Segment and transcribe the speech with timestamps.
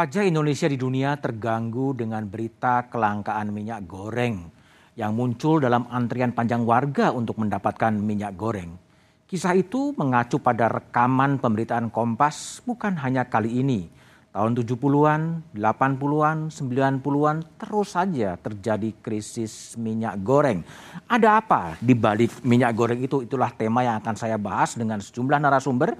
[0.00, 4.48] Wajah Indonesia di dunia terganggu dengan berita kelangkaan minyak goreng
[4.96, 8.80] yang muncul dalam antrian panjang warga untuk mendapatkan minyak goreng.
[9.28, 13.92] Kisah itu mengacu pada rekaman pemberitaan Kompas bukan hanya kali ini.
[14.32, 20.64] Tahun 70-an, 80-an, 90-an terus saja terjadi krisis minyak goreng.
[21.12, 23.20] Ada apa di balik minyak goreng itu?
[23.20, 25.92] Itulah tema yang akan saya bahas dengan sejumlah narasumber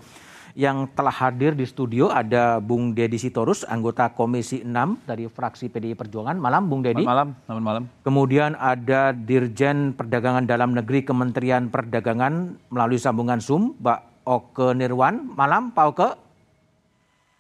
[0.61, 5.97] yang telah hadir di studio ada Bung Dedi Sitorus, anggota Komisi 6 dari fraksi PDI
[5.97, 6.37] Perjuangan.
[6.37, 7.01] Malam, Bung Dedi.
[7.01, 7.83] Malam, selamat malam.
[8.05, 15.33] Kemudian ada Dirjen Perdagangan Dalam Negeri Kementerian Perdagangan melalui sambungan Zoom, Pak Oke Nirwan.
[15.33, 16.09] Malam, Pak Oke.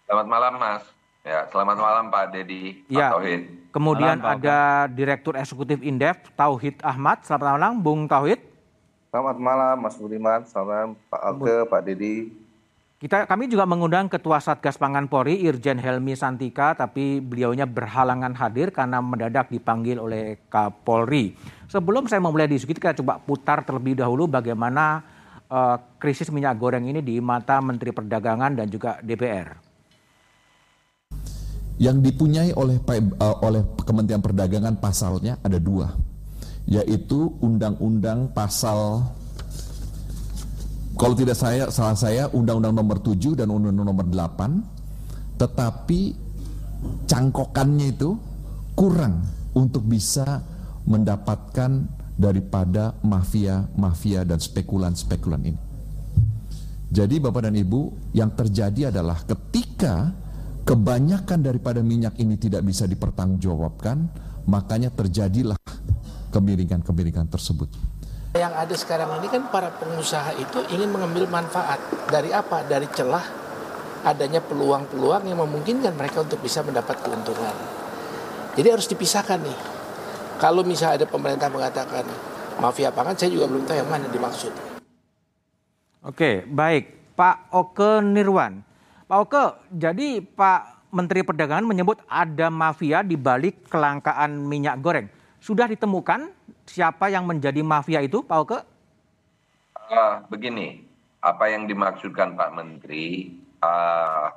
[0.09, 0.83] Selamat malam, Mas.
[1.21, 3.13] Ya, selamat malam Pak Dedi, Pak ya.
[3.13, 3.41] Tauhid.
[3.69, 7.21] Kemudian malam, ada Direktur Eksekutif Indef, Tauhid Ahmad.
[7.29, 8.41] Selamat malam, Bung Tauhid.
[9.13, 10.41] Selamat malam, Mas Budiman.
[10.49, 12.49] Selamat malam, Pak Oke, Pak Dedi.
[13.01, 18.69] Kita, kami juga mengundang Ketua Satgas Pangan Polri, Irjen Helmi Santika, tapi beliaunya berhalangan hadir
[18.77, 21.33] karena mendadak dipanggil oleh Kapolri.
[21.65, 25.01] Sebelum saya memulai diskusi, kita coba putar terlebih dahulu bagaimana
[25.49, 29.49] uh, krisis minyak goreng ini di mata Menteri Perdagangan dan juga DPR.
[31.81, 35.89] Yang dipunyai oleh uh, oleh Kementerian Perdagangan pasalnya ada dua,
[36.69, 39.09] yaitu Undang-Undang Pasal
[41.01, 46.01] kalau tidak saya salah saya Undang-Undang Nomor 7 dan Undang-Undang Nomor 8 tetapi
[47.09, 48.21] cangkokannya itu
[48.77, 49.25] kurang
[49.57, 50.45] untuk bisa
[50.85, 51.89] mendapatkan
[52.21, 55.61] daripada mafia-mafia dan spekulan-spekulan ini.
[56.93, 60.13] Jadi Bapak dan Ibu, yang terjadi adalah ketika
[60.69, 64.11] kebanyakan daripada minyak ini tidak bisa dipertanggungjawabkan,
[64.45, 65.57] makanya terjadilah
[66.35, 67.73] kemiringan-kemiringan tersebut.
[68.31, 72.63] Yang ada sekarang ini kan para pengusaha itu ingin mengambil manfaat dari apa?
[72.63, 73.27] Dari celah
[74.07, 77.53] adanya peluang-peluang yang memungkinkan mereka untuk bisa mendapat keuntungan.
[78.55, 79.59] Jadi harus dipisahkan nih.
[80.39, 82.07] Kalau misalnya ada pemerintah mengatakan
[82.63, 84.55] mafia pangan, saya juga belum tahu yang mana dimaksud.
[86.07, 87.19] Oke, baik.
[87.19, 88.63] Pak Oke Nirwan.
[89.11, 95.11] Pak Oke, jadi Pak Menteri Perdagangan menyebut ada mafia di balik kelangkaan minyak goreng.
[95.43, 96.40] Sudah ditemukan
[96.71, 98.59] siapa yang menjadi mafia itu, Pak Oke?
[99.91, 100.87] Uh, begini,
[101.19, 104.31] apa yang dimaksudkan Pak Menteri, uh,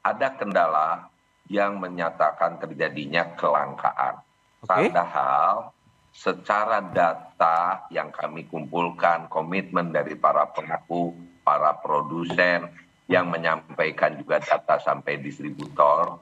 [0.00, 1.12] ada kendala
[1.52, 4.24] yang menyatakan terjadinya kelangkaan.
[4.64, 4.88] Okay.
[4.88, 5.76] Padahal
[6.16, 11.12] secara data yang kami kumpulkan, komitmen dari para pelaku,
[11.44, 12.72] para produsen,
[13.06, 16.18] yang menyampaikan juga data sampai distributor,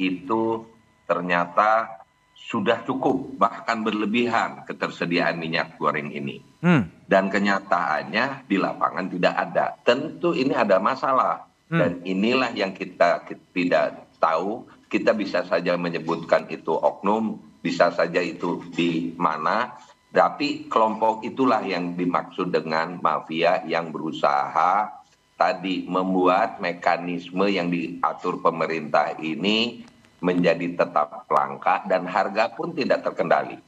[0.00, 0.66] itu
[1.06, 2.02] ternyata
[2.38, 6.40] sudah cukup bahkan berlebihan ketersediaan minyak goreng ini.
[6.62, 6.88] Hmm.
[7.04, 9.66] Dan kenyataannya di lapangan tidak ada.
[9.82, 11.78] Tentu ini ada masalah hmm.
[11.78, 13.86] dan inilah yang kita, kita tidak
[14.22, 14.64] tahu.
[14.88, 19.76] Kita bisa saja menyebutkan itu oknum, bisa saja itu di mana.
[20.08, 24.88] Tapi kelompok itulah yang dimaksud dengan mafia yang berusaha
[25.36, 29.86] tadi membuat mekanisme yang diatur pemerintah ini
[30.18, 33.58] menjadi tetap langka dan harga pun tidak terkendali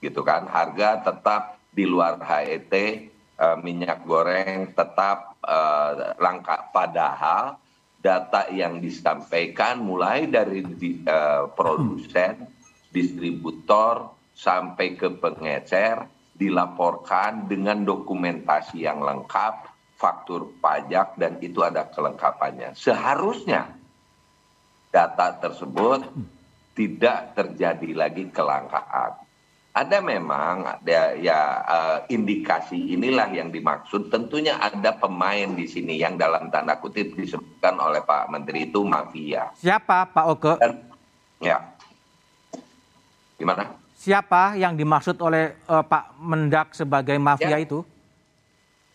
[0.00, 0.48] gitu kan?
[0.48, 2.72] Harga tetap di luar HET
[3.38, 6.68] uh, minyak goreng tetap uh, langka.
[6.74, 7.56] Padahal
[8.00, 10.64] data yang disampaikan mulai dari
[11.06, 12.48] uh, produsen
[12.90, 19.68] distributor sampai ke pengecer dilaporkan dengan dokumentasi yang lengkap
[20.00, 22.72] faktur pajak dan itu ada kelengkapannya.
[22.72, 23.76] Seharusnya
[24.90, 26.06] data tersebut
[26.74, 29.18] tidak terjadi lagi kelangkaan.
[29.70, 34.10] Ada memang ada ya uh, indikasi inilah yang dimaksud.
[34.10, 39.54] Tentunya ada pemain di sini yang dalam tanda kutip disebutkan oleh Pak Menteri itu mafia.
[39.54, 40.52] Siapa Pak Oke?
[40.58, 40.74] Dan,
[41.38, 41.62] ya.
[43.38, 43.70] Gimana?
[43.94, 47.62] Siapa yang dimaksud oleh uh, Pak Mendak sebagai mafia ya.
[47.62, 47.86] itu?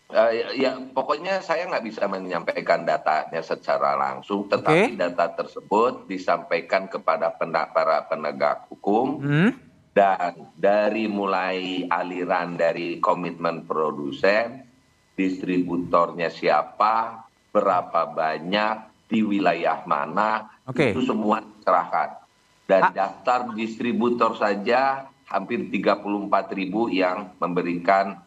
[0.06, 5.02] Uh, ya, ya pokoknya saya nggak bisa menyampaikan datanya secara langsung, tetapi okay.
[5.02, 9.50] data tersebut disampaikan kepada para penegak hukum hmm.
[9.98, 14.62] dan dari mulai aliran dari komitmen produsen,
[15.18, 20.94] distributornya siapa, berapa banyak di wilayah mana, okay.
[20.94, 22.22] itu semua diserahkan.
[22.70, 22.94] Dan ah.
[22.94, 28.22] daftar distributor saja hampir 34 ribu yang memberikan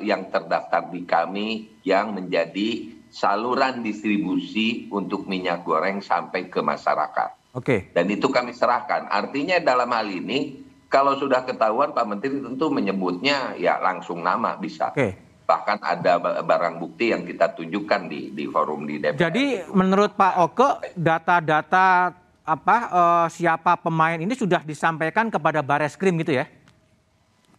[0.00, 1.48] yang terdaftar di kami
[1.84, 7.56] yang menjadi saluran distribusi untuk minyak goreng sampai ke masyarakat.
[7.56, 7.64] Oke.
[7.64, 7.80] Okay.
[7.96, 9.08] Dan itu kami serahkan.
[9.08, 10.60] Artinya dalam hal ini
[10.92, 14.92] kalau sudah ketahuan Pak Menteri tentu menyebutnya ya langsung nama bisa.
[14.92, 15.00] Oke.
[15.00, 15.12] Okay.
[15.46, 19.30] bahkan ada barang bukti yang kita tunjukkan di di forum di DPR.
[19.30, 22.10] Jadi menurut Pak Oke data-data
[22.42, 26.50] apa uh, siapa pemain ini sudah disampaikan kepada Bareskrim gitu ya?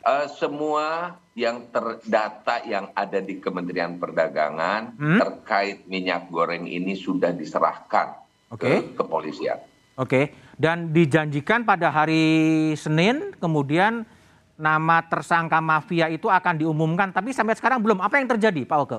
[0.07, 5.19] Uh, semua yang terdata yang ada di Kementerian Perdagangan hmm?
[5.19, 8.15] terkait minyak goreng ini sudah diserahkan
[8.47, 8.87] okay.
[8.87, 9.59] ke kepolisian.
[9.99, 10.25] Oke, okay.
[10.55, 14.07] dan dijanjikan pada hari Senin kemudian
[14.55, 17.99] nama tersangka mafia itu akan diumumkan, tapi sampai sekarang belum.
[17.99, 18.97] Apa yang terjadi, Pak Oke?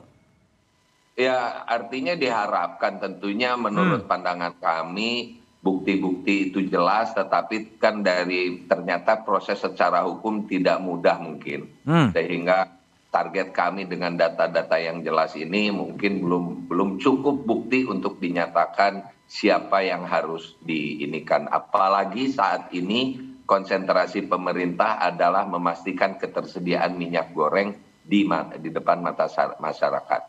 [1.18, 4.10] Ya, artinya diharapkan tentunya menurut hmm.
[4.12, 11.66] pandangan kami bukti-bukti itu jelas, tetapi kan dari ternyata proses secara hukum tidak mudah mungkin,
[11.82, 12.14] hmm.
[12.14, 12.78] sehingga
[13.10, 19.82] target kami dengan data-data yang jelas ini mungkin belum belum cukup bukti untuk dinyatakan siapa
[19.82, 21.50] yang harus diinikan.
[21.50, 23.18] Apalagi saat ini
[23.48, 27.74] konsentrasi pemerintah adalah memastikan ketersediaan minyak goreng
[28.06, 28.24] di
[28.62, 29.26] di depan mata
[29.58, 30.22] masyarakat.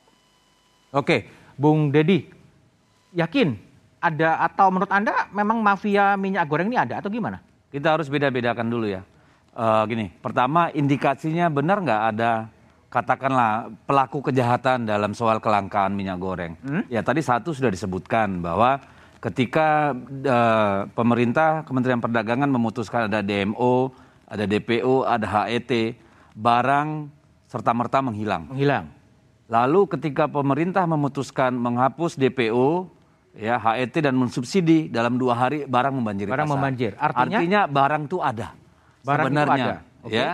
[0.95, 2.25] Oke, Bung Dedi,
[3.13, 3.68] yakin
[3.99, 7.43] ada atau menurut Anda memang mafia minyak goreng ini ada atau gimana?
[7.69, 9.03] Kita harus beda-bedakan dulu ya.
[9.53, 12.47] Uh, gini, pertama indikasinya benar nggak ada
[12.89, 16.57] katakanlah pelaku kejahatan dalam soal kelangkaan minyak goreng.
[16.65, 16.83] Hmm?
[16.89, 18.81] Ya tadi satu sudah disebutkan bahwa
[19.21, 19.93] ketika
[20.25, 23.93] uh, pemerintah Kementerian Perdagangan memutuskan ada DMO,
[24.25, 25.97] ada DPO, ada HET,
[26.33, 27.09] barang
[27.45, 28.49] serta merta menghilang.
[28.49, 28.89] Menghilang.
[29.49, 32.89] Lalu ketika pemerintah memutuskan menghapus DPO,
[33.39, 36.55] ya HET dan mensubsidi dalam dua hari barang membanjiri barang pasar.
[36.59, 36.91] membanjir.
[36.99, 38.47] Artinya, Artinya barang itu ada.
[38.99, 39.75] Barang sebenarnya, itu ada.
[40.03, 40.19] Okay.
[40.19, 40.29] Ya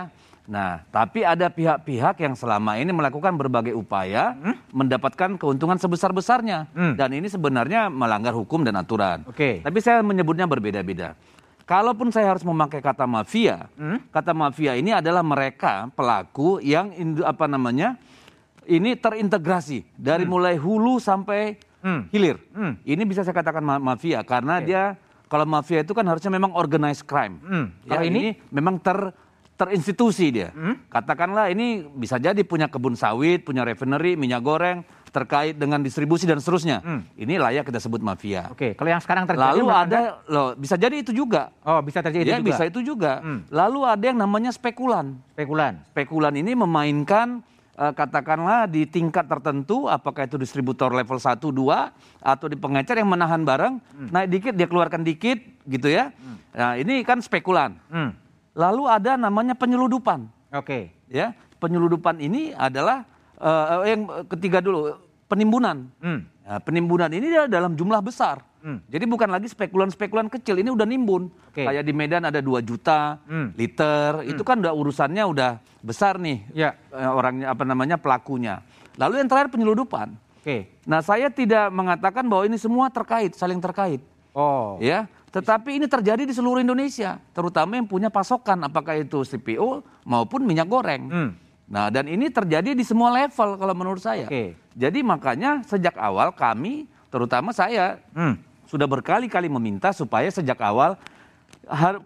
[0.46, 4.70] Nah, tapi ada pihak-pihak yang selama ini melakukan berbagai upaya hmm?
[4.70, 6.70] mendapatkan keuntungan sebesar-besarnya.
[6.70, 6.94] Hmm.
[6.94, 9.26] Dan ini sebenarnya melanggar hukum dan aturan.
[9.26, 9.34] Oke.
[9.34, 9.54] Okay.
[9.66, 11.18] Tapi saya menyebutnya berbeda-beda.
[11.66, 14.14] Kalaupun saya harus memakai kata mafia, hmm?
[14.14, 16.94] kata mafia ini adalah mereka pelaku yang
[17.26, 17.98] apa namanya
[18.70, 20.30] ini terintegrasi dari hmm.
[20.30, 22.00] mulai hulu sampai hmm.
[22.10, 22.42] hilir.
[22.50, 22.74] Hmm.
[22.82, 24.66] Ini bisa saya katakan mafia karena okay.
[24.66, 24.82] dia
[25.30, 27.38] kalau mafia itu kan harusnya memang organized crime.
[27.46, 27.66] Hmm.
[27.86, 29.14] Ya, kalau ini, ini memang ter
[29.56, 30.52] terinstitusi dia.
[30.52, 30.84] Hmm?
[30.92, 36.36] Katakanlah ini bisa jadi punya kebun sawit, punya refinery, minyak goreng, terkait dengan distribusi dan
[36.36, 36.84] seterusnya.
[36.84, 37.00] Hmm.
[37.16, 38.52] Ini layak kita sebut mafia.
[38.52, 41.48] Oke, kalau yang sekarang terjadi Lalu ada loh, bisa jadi itu juga.
[41.64, 42.50] Oh, bisa terjadi ya, itu juga.
[42.52, 43.12] bisa itu juga.
[43.24, 43.48] Hmm.
[43.48, 45.16] Lalu ada yang namanya spekulan.
[45.32, 45.80] Spekulan.
[45.88, 47.40] Spekulan ini memainkan
[47.76, 51.52] uh, katakanlah di tingkat tertentu apakah itu distributor level 1 2
[52.24, 54.08] atau di pengecer yang menahan barang, hmm.
[54.10, 55.38] naik dikit dia keluarkan dikit
[55.68, 56.10] gitu ya.
[56.16, 56.36] Hmm.
[56.56, 57.76] Nah, ini kan spekulan.
[57.92, 58.16] Hmm.
[58.56, 60.26] Lalu ada namanya penyeludupan.
[60.56, 60.64] Oke.
[60.64, 60.82] Okay.
[61.12, 63.06] Ya, penyeludupan ini adalah
[63.38, 64.96] uh, yang ketiga dulu
[65.28, 65.86] penimbunan.
[66.00, 66.24] Hmm.
[66.42, 68.42] Ya, penimbunan ini dalam jumlah besar.
[68.66, 68.82] Hmm.
[68.90, 71.30] Jadi bukan lagi spekulan-spekulan kecil, ini udah nimbun.
[71.54, 71.70] Okay.
[71.70, 73.54] Kayak di Medan ada 2 juta hmm.
[73.54, 74.30] liter, hmm.
[74.34, 76.42] itu kan udah urusannya udah besar nih.
[76.50, 76.74] Ya.
[76.90, 78.66] Eh, orangnya apa namanya pelakunya.
[78.98, 80.18] Lalu yang terakhir penyeludupan.
[80.18, 80.42] Oke.
[80.42, 80.60] Okay.
[80.82, 84.02] Nah, saya tidak mengatakan bahwa ini semua terkait, saling terkait.
[84.34, 84.82] Oh.
[84.82, 85.06] Ya.
[85.30, 90.66] Tetapi ini terjadi di seluruh Indonesia, terutama yang punya pasokan, apakah itu CPO maupun minyak
[90.66, 91.06] goreng.
[91.06, 91.30] Hmm.
[91.70, 94.26] Nah, dan ini terjadi di semua level kalau menurut saya.
[94.26, 94.58] Okay.
[94.74, 98.55] Jadi makanya sejak awal kami, terutama saya, hmm.
[98.66, 100.98] Sudah berkali-kali meminta supaya sejak awal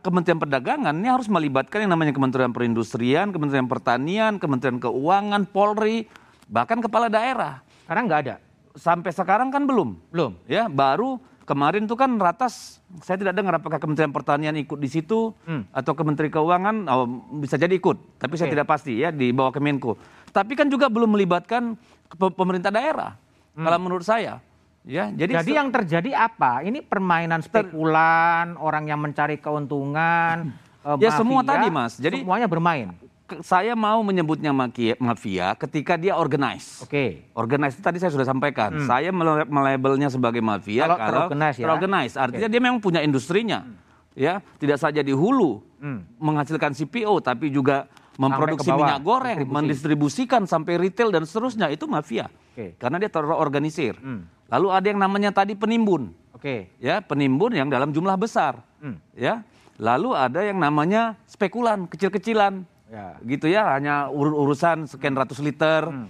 [0.01, 6.09] Kementerian Perdagangan ini harus melibatkan yang namanya Kementerian Perindustrian, Kementerian Pertanian, Kementerian Keuangan, Polri,
[6.49, 7.61] bahkan kepala daerah.
[7.85, 8.37] Karena nggak ada.
[8.73, 10.01] Sampai sekarang kan belum.
[10.09, 10.33] Belum.
[10.49, 15.37] Ya, baru kemarin tuh kan ratas saya tidak dengar apakah Kementerian Pertanian ikut di situ
[15.45, 15.77] hmm.
[15.77, 17.07] atau Kementerian Keuangan oh,
[17.43, 18.47] bisa jadi ikut, tapi okay.
[18.47, 20.01] saya tidak pasti ya di bawah Kemenko.
[20.31, 21.77] Tapi kan juga belum melibatkan
[22.17, 23.19] pemerintah daerah.
[23.53, 23.67] Hmm.
[23.67, 24.39] Kalau menurut saya,
[24.85, 25.13] ya.
[25.13, 26.65] Jadi, jadi yang terjadi apa?
[26.65, 30.53] Ini permainan spekulan, orang yang mencari keuntungan.
[30.81, 30.97] Hmm.
[30.97, 31.93] ya mafia, semua tadi mas.
[32.01, 32.97] Jadi semuanya bermain
[33.39, 34.51] saya mau menyebutnya
[34.99, 36.83] mafia ketika dia organize.
[36.83, 36.91] Oke.
[36.91, 37.11] Okay.
[37.39, 38.75] Organize itu tadi saya sudah sampaikan.
[38.75, 38.89] Hmm.
[38.91, 39.15] Saya
[39.47, 41.65] melabelnya sebagai mafia kalau, kalau terorganize ya.
[41.71, 42.15] Terorganize.
[42.19, 42.55] Artinya okay.
[42.59, 43.63] dia memang punya industrinya.
[43.63, 43.79] Hmm.
[44.19, 46.19] Ya, tidak saja di hulu hmm.
[46.19, 47.87] menghasilkan CPO tapi juga
[48.19, 52.27] memproduksi minyak goreng, mendistribusikan sampai retail dan seterusnya itu mafia.
[52.55, 52.75] Okay.
[52.81, 53.95] Karena dia terorganisir.
[54.01, 54.27] Hmm.
[54.51, 56.11] Lalu ada yang namanya tadi penimbun.
[56.35, 56.43] Oke.
[56.43, 56.61] Okay.
[56.83, 58.59] Ya, penimbun yang dalam jumlah besar.
[58.83, 58.99] Hmm.
[59.15, 59.47] Ya.
[59.81, 63.07] Lalu ada yang namanya spekulan, kecil-kecilan ya.
[63.23, 66.07] gitu ya hanya ur urusan sekian ratus liter hmm.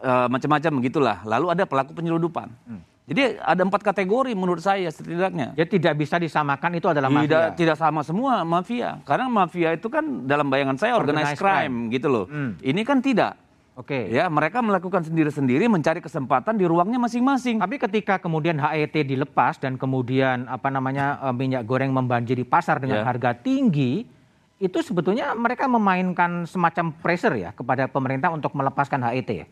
[0.00, 2.82] uh, macam-macam begitulah lalu ada pelaku penyeludupan hmm.
[3.02, 5.58] Jadi ada empat kategori menurut saya setidaknya.
[5.58, 7.26] Jadi tidak bisa disamakan itu adalah mafia.
[7.26, 9.02] Tidak, tidak sama semua mafia.
[9.02, 12.24] Karena mafia itu kan dalam bayangan saya organized, organized crime, crime gitu loh.
[12.30, 12.54] Hmm.
[12.62, 13.34] Ini kan tidak.
[13.74, 14.06] Oke.
[14.06, 14.14] Okay.
[14.14, 17.58] Ya, mereka melakukan sendiri-sendiri mencari kesempatan di ruangnya masing-masing.
[17.58, 23.02] Tapi ketika kemudian HET dilepas dan kemudian apa namanya eh, minyak goreng membanjiri pasar dengan
[23.02, 23.08] yeah.
[23.08, 24.06] harga tinggi,
[24.62, 29.46] itu sebetulnya mereka memainkan semacam pressure ya kepada pemerintah untuk melepaskan HET ya?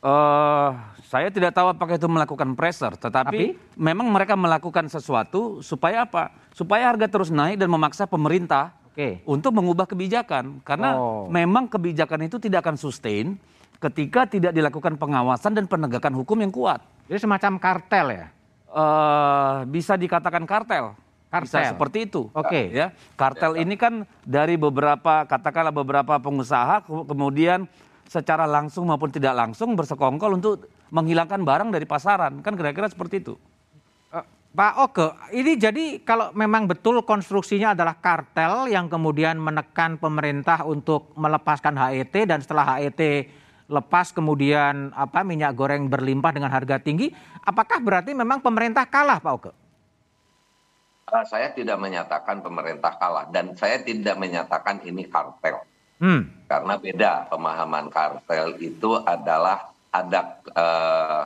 [0.00, 0.72] Uh,
[1.12, 3.76] saya tidak tahu apakah itu melakukan pressure, tetapi Tapi?
[3.76, 6.32] memang mereka melakukan sesuatu supaya apa?
[6.56, 9.20] Supaya harga terus naik dan memaksa pemerintah okay.
[9.28, 10.64] untuk mengubah kebijakan.
[10.64, 11.28] Karena oh.
[11.28, 13.36] memang kebijakan itu tidak akan sustain
[13.76, 16.80] ketika tidak dilakukan pengawasan dan penegakan hukum yang kuat.
[17.04, 18.26] Jadi semacam kartel ya?
[18.72, 20.96] Uh, bisa dikatakan kartel.
[21.28, 21.60] Kartel.
[21.60, 22.32] Bisa seperti itu.
[22.32, 22.48] Oke.
[22.48, 22.64] Okay.
[22.72, 27.68] Ya, kartel ini kan dari beberapa katakanlah beberapa pengusaha kemudian
[28.10, 32.42] secara langsung maupun tidak langsung bersekongkol untuk menghilangkan barang dari pasaran.
[32.42, 33.38] Kan kira-kira seperti itu.
[34.10, 40.66] Uh, Pak Oke, ini jadi kalau memang betul konstruksinya adalah kartel yang kemudian menekan pemerintah
[40.66, 43.30] untuk melepaskan HET dan setelah HET
[43.70, 47.14] lepas kemudian apa minyak goreng berlimpah dengan harga tinggi,
[47.46, 49.52] apakah berarti memang pemerintah kalah Pak Oke?
[51.06, 55.62] Uh, saya tidak menyatakan pemerintah kalah dan saya tidak menyatakan ini kartel.
[56.02, 56.39] Hmm.
[56.50, 61.22] Karena beda pemahaman kartel itu adalah ada uh,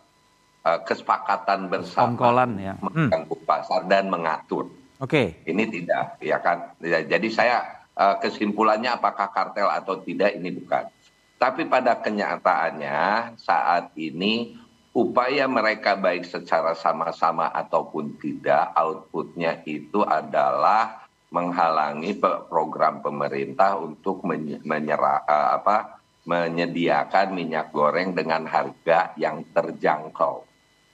[0.61, 2.76] uh, kesepakatan bersama Kongkolan, ya.
[2.76, 3.49] mengganggu hmm.
[3.49, 4.69] pasar dan mengatur.
[5.00, 5.40] Oke.
[5.40, 5.49] Okay.
[5.49, 6.76] Ini tidak, ya kan.
[6.85, 7.57] Ya, jadi saya
[7.97, 10.93] uh, kesimpulannya apakah kartel atau tidak ini bukan.
[11.40, 14.61] Tapi pada kenyataannya saat ini
[14.93, 21.03] upaya mereka baik secara sama-sama ataupun tidak outputnya itu adalah
[21.34, 22.14] menghalangi
[22.46, 24.22] program pemerintah untuk
[24.62, 30.46] menyerah, uh, apa, menyediakan minyak goreng dengan harga yang terjangkau.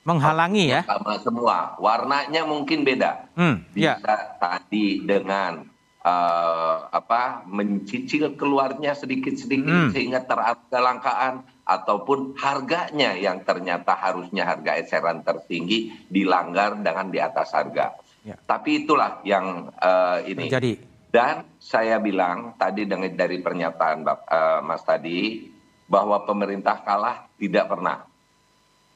[0.08, 0.80] Menghalangi ya?
[0.88, 3.28] Sama semua, warnanya mungkin beda.
[3.36, 4.16] Hmm, Bisa ya.
[4.40, 5.68] tadi dengan
[6.00, 9.92] uh, apa mencicil keluarnya sedikit-sedikit hmm.
[9.92, 10.24] sehingga
[10.72, 17.94] kelangkaan ataupun harganya yang ternyata harusnya harga eceran tertinggi dilanggar dengan di atas harga.
[18.24, 18.36] Ya.
[18.36, 20.46] Tapi itulah yang uh, ini.
[20.48, 20.72] Jadi.
[21.10, 25.50] Dan saya bilang tadi dengan dari pernyataan uh, Mas tadi
[25.90, 28.06] bahwa pemerintah kalah tidak pernah.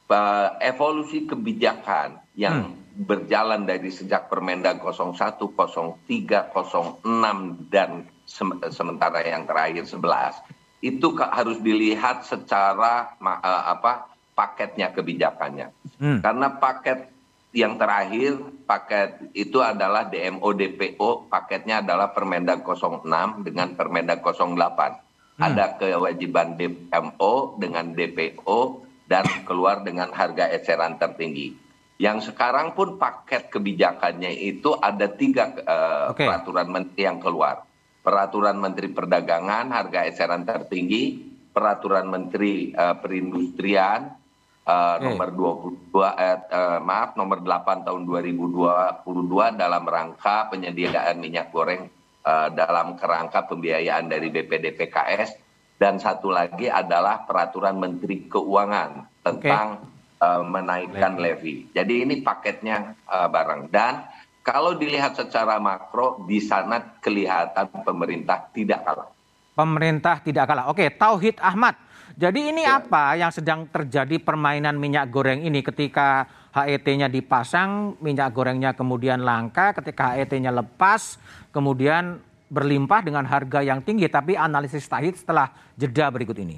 [0.05, 3.03] Uh, evolusi kebijakan yang hmm.
[3.09, 11.57] berjalan dari sejak Permendag 01, 03, 06 dan se sementara yang terakhir 11 itu harus
[11.65, 15.73] dilihat secara uh, apa paketnya kebijakannya.
[15.97, 16.19] Hmm.
[16.21, 17.14] Karena paket
[17.55, 18.35] yang terakhir
[18.67, 23.07] paket itu adalah DMO DPO, paketnya adalah Permendag 06
[23.47, 24.43] dengan Permendag 08.
[24.43, 25.39] Hmm.
[25.39, 28.59] Ada kewajiban DMO dengan DPO
[29.07, 31.55] dan keluar dengan harga eceran tertinggi.
[31.95, 36.27] Yang sekarang pun paket kebijakannya itu ada tiga uh, okay.
[36.27, 37.63] peraturan menteri yang keluar.
[38.03, 41.17] Peraturan Menteri Perdagangan harga eceran tertinggi,
[41.55, 44.24] peraturan Menteri uh, Perindustrian,
[44.65, 51.87] uh, nomor 22 eh, uh, maaf nomor 8 tahun 2022 dalam rangka penyediaan minyak goreng
[52.25, 55.29] uh, dalam kerangka pembiayaan dari BPD PKS
[55.77, 60.23] dan satu lagi adalah peraturan Menteri Keuangan tentang okay.
[60.23, 61.67] uh, menaikkan levy.
[61.75, 64.07] Jadi ini paketnya uh, barang dan
[64.45, 69.09] kalau dilihat secara makro di sana kelihatan pemerintah tidak kalah.
[69.57, 70.69] Pemerintah tidak kalah.
[70.69, 71.84] Oke, Tauhid Ahmad
[72.15, 72.79] jadi ini ya.
[72.79, 76.23] apa yang sedang terjadi permainan minyak goreng ini ketika
[76.55, 81.19] HET-nya dipasang, minyak gorengnya kemudian langka, ketika HET-nya lepas,
[81.51, 84.07] kemudian berlimpah dengan harga yang tinggi.
[84.07, 86.55] Tapi analisis Tahid setelah jeda berikut ini.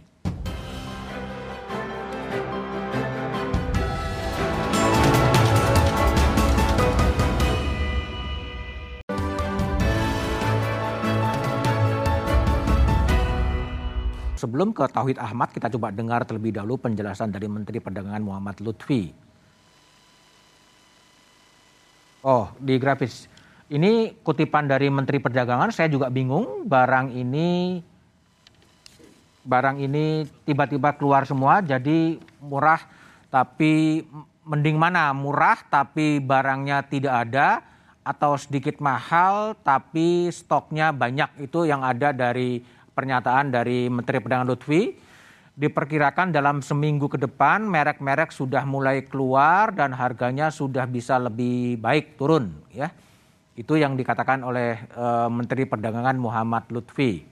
[14.38, 19.10] Sebelum ke Tauhid Ahmad, kita coba dengar terlebih dahulu penjelasan dari Menteri Perdagangan Muhammad Lutfi.
[22.22, 23.26] Oh, di grafis.
[23.68, 27.82] Ini kutipan dari Menteri Perdagangan, saya juga bingung barang ini
[29.48, 32.84] barang ini tiba-tiba keluar semua jadi murah
[33.32, 34.04] tapi
[34.44, 37.64] mending mana murah tapi barangnya tidak ada
[38.04, 42.60] atau sedikit mahal tapi stoknya banyak itu yang ada dari
[42.98, 44.98] pernyataan dari Menteri Perdagangan Lutfi
[45.58, 52.18] diperkirakan dalam seminggu ke depan merek-merek sudah mulai keluar dan harganya sudah bisa lebih baik
[52.18, 52.90] turun ya.
[53.58, 57.26] Itu yang dikatakan oleh uh, Menteri Perdagangan Muhammad Lutfi.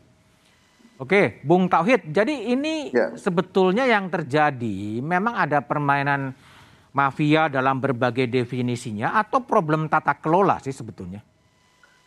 [0.97, 2.09] Oke, Bung Tauhid.
[2.09, 3.13] Jadi ini ya.
[3.13, 6.33] sebetulnya yang terjadi memang ada permainan
[6.95, 11.34] mafia dalam berbagai definisinya atau problem tata kelola sih sebetulnya?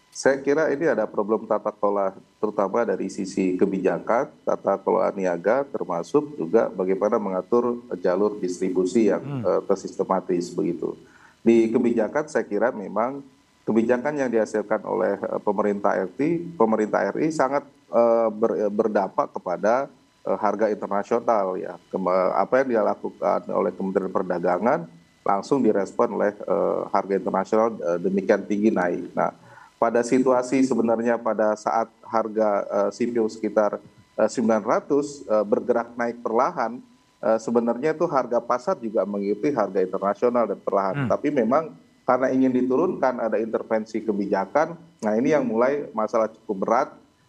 [0.08, 2.10] Saya kira ini ada problem tata kelola
[2.42, 9.42] terutama dari sisi kebijakan, tata kelola niaga termasuk juga bagaimana mengatur jalur distribusi yang hmm.
[9.46, 10.98] uh, tersistematis begitu.
[11.44, 13.22] Di kebijakan saya kira memang
[13.62, 17.62] kebijakan yang dihasilkan oleh uh, pemerintah RT, pemerintah RI sangat
[17.92, 19.86] uh, ber, berdampak kepada
[20.26, 21.76] uh, harga internasional ya.
[21.92, 24.88] Kema, apa yang dilakukan oleh Kementerian Perdagangan
[25.24, 29.12] langsung direspon oleh uh, harga internasional uh, demikian tinggi naik.
[29.12, 29.32] Nah,
[29.78, 33.78] pada situasi sebenarnya pada saat harga uh, CPO sekitar
[34.18, 36.82] uh, 900 uh, bergerak naik perlahan,
[37.22, 41.06] uh, sebenarnya itu harga pasar juga mengikuti harga internasional dan perlahan.
[41.06, 41.08] Hmm.
[41.14, 44.74] Tapi memang karena ingin diturunkan ada intervensi kebijakan.
[45.06, 46.88] Nah ini yang mulai masalah cukup berat,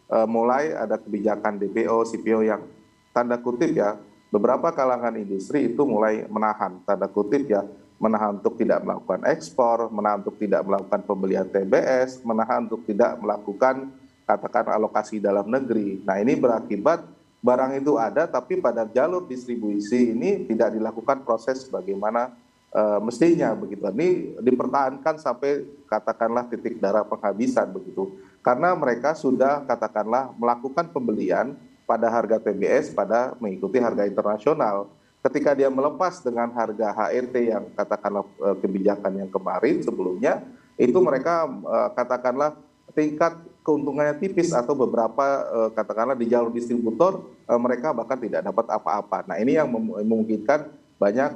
[0.10, 2.65] uh, mulai ada kebijakan DPO, CPO yang
[3.13, 3.94] tanda kutip ya,
[4.34, 7.62] beberapa kalangan industri itu mulai menahan tanda kutip ya,
[8.00, 13.91] menahan untuk tidak melakukan ekspor, menahan untuk tidak melakukan pembelian TBS, menahan untuk tidak melakukan
[14.24, 16.00] katakan alokasi dalam negeri.
[16.08, 17.03] Nah ini berakibat
[17.44, 22.32] barang itu ada tapi pada jalur distribusi ini tidak dilakukan proses bagaimana
[22.72, 23.84] uh, mestinya begitu.
[23.84, 28.15] Ini dipertahankan sampai katakanlah titik darah penghabisan begitu.
[28.39, 31.58] Karena mereka sudah katakanlah melakukan pembelian
[31.89, 34.86] pada harga TBS pada mengikuti harga internasional.
[35.19, 40.39] Ketika dia melepas dengan harga HET yang katakanlah uh, kebijakan yang kemarin sebelumnya,
[40.79, 42.55] itu mereka uh, katakanlah
[42.95, 49.27] tingkat keuntungannya tipis atau beberapa uh, katakanlah di jalur distributor mereka bahkan tidak dapat apa-apa.
[49.27, 50.71] Nah ini yang memungkinkan
[51.01, 51.31] banyak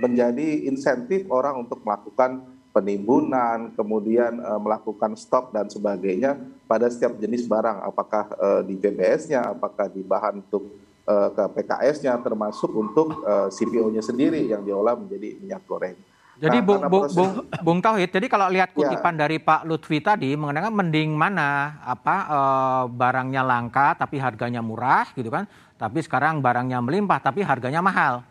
[0.00, 7.84] menjadi insentif orang untuk melakukan penimbunan, kemudian melakukan stok dan sebagainya pada setiap jenis barang,
[7.84, 8.32] apakah
[8.64, 10.64] di PBS-nya, apakah di bahan untuk
[11.06, 15.96] uh, ke PKS-nya, termasuk untuk uh, CPO-nya sendiri yang diolah menjadi minyak goreng.
[16.40, 18.76] Jadi nah, Bung, Bung, Bung, Bung Tauhid, jadi kalau lihat ya.
[18.80, 19.28] kutipan ya.
[19.28, 25.28] dari Pak Lutfi tadi mengenai mending mana apa uh, barangnya langka tapi harganya murah gitu
[25.28, 25.44] kan,
[25.76, 28.24] tapi sekarang barangnya melimpah tapi harganya mahal.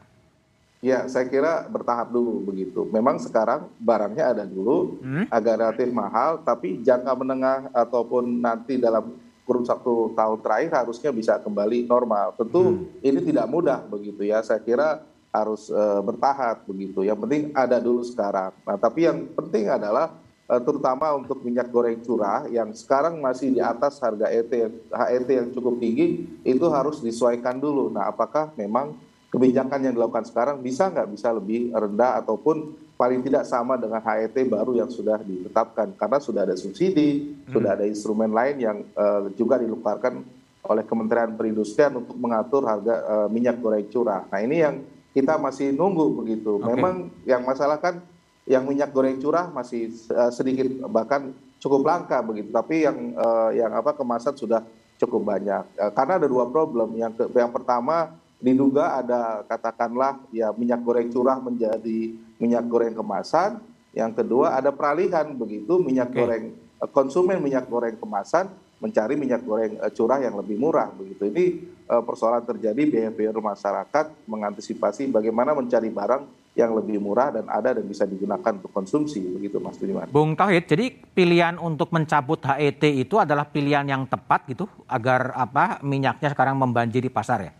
[0.79, 2.87] Ya, saya kira bertahap dulu begitu.
[2.87, 5.27] Memang sekarang barangnya ada dulu, hmm?
[5.27, 9.11] agak relatif mahal, tapi jangka menengah ataupun nanti dalam
[9.49, 12.37] kurun satu tahun terakhir harusnya bisa kembali normal.
[12.37, 13.01] Tentu hmm.
[13.01, 14.45] ini tidak mudah begitu ya.
[14.45, 15.01] Saya kira
[15.33, 17.01] harus uh, bertahap begitu.
[17.01, 18.53] Yang penting ada dulu sekarang.
[18.61, 20.13] Nah, tapi yang penting adalah
[20.45, 24.53] uh, terutama untuk minyak goreng curah yang sekarang masih di atas harga ET
[24.93, 27.89] HET yang cukup tinggi itu harus disesuaikan dulu.
[27.89, 28.93] Nah, apakah memang
[29.33, 34.35] kebijakan yang dilakukan sekarang bisa nggak bisa lebih rendah ataupun paling tidak sama dengan HET
[34.51, 37.55] baru yang sudah ditetapkan karena sudah ada subsidi, hmm.
[37.55, 40.19] sudah ada instrumen lain yang uh, juga dilupakan
[40.67, 44.27] oleh Kementerian Perindustrian untuk mengatur harga uh, minyak goreng curah.
[44.27, 44.83] Nah ini yang
[45.15, 46.59] kita masih nunggu begitu.
[46.59, 46.75] Okay.
[46.75, 48.03] Memang yang masalah kan
[48.43, 51.31] yang minyak goreng curah masih uh, sedikit bahkan
[51.63, 54.59] cukup langka begitu, tapi yang uh, yang apa kemasan sudah
[54.99, 55.63] cukup banyak.
[55.79, 56.99] Uh, karena ada dua problem.
[56.99, 58.11] Yang ke, yang pertama
[58.43, 63.59] diduga ada katakanlah ya minyak goreng curah menjadi minyak goreng kemasan.
[63.93, 66.17] Yang kedua ada peralihan begitu minyak okay.
[66.23, 68.49] goreng eh, konsumen minyak goreng kemasan
[68.79, 71.27] mencari minyak goreng eh, curah yang lebih murah begitu.
[71.29, 71.45] Ini
[71.85, 76.23] eh, persoalan terjadi behavior masyarakat mengantisipasi bagaimana mencari barang
[76.57, 80.09] yang lebih murah dan ada dan bisa digunakan untuk konsumsi begitu Mas Budiman.
[80.09, 85.79] Bung Tauhid, jadi pilihan untuk mencabut HET itu adalah pilihan yang tepat gitu agar apa
[85.85, 87.51] minyaknya sekarang membanjiri pasar ya?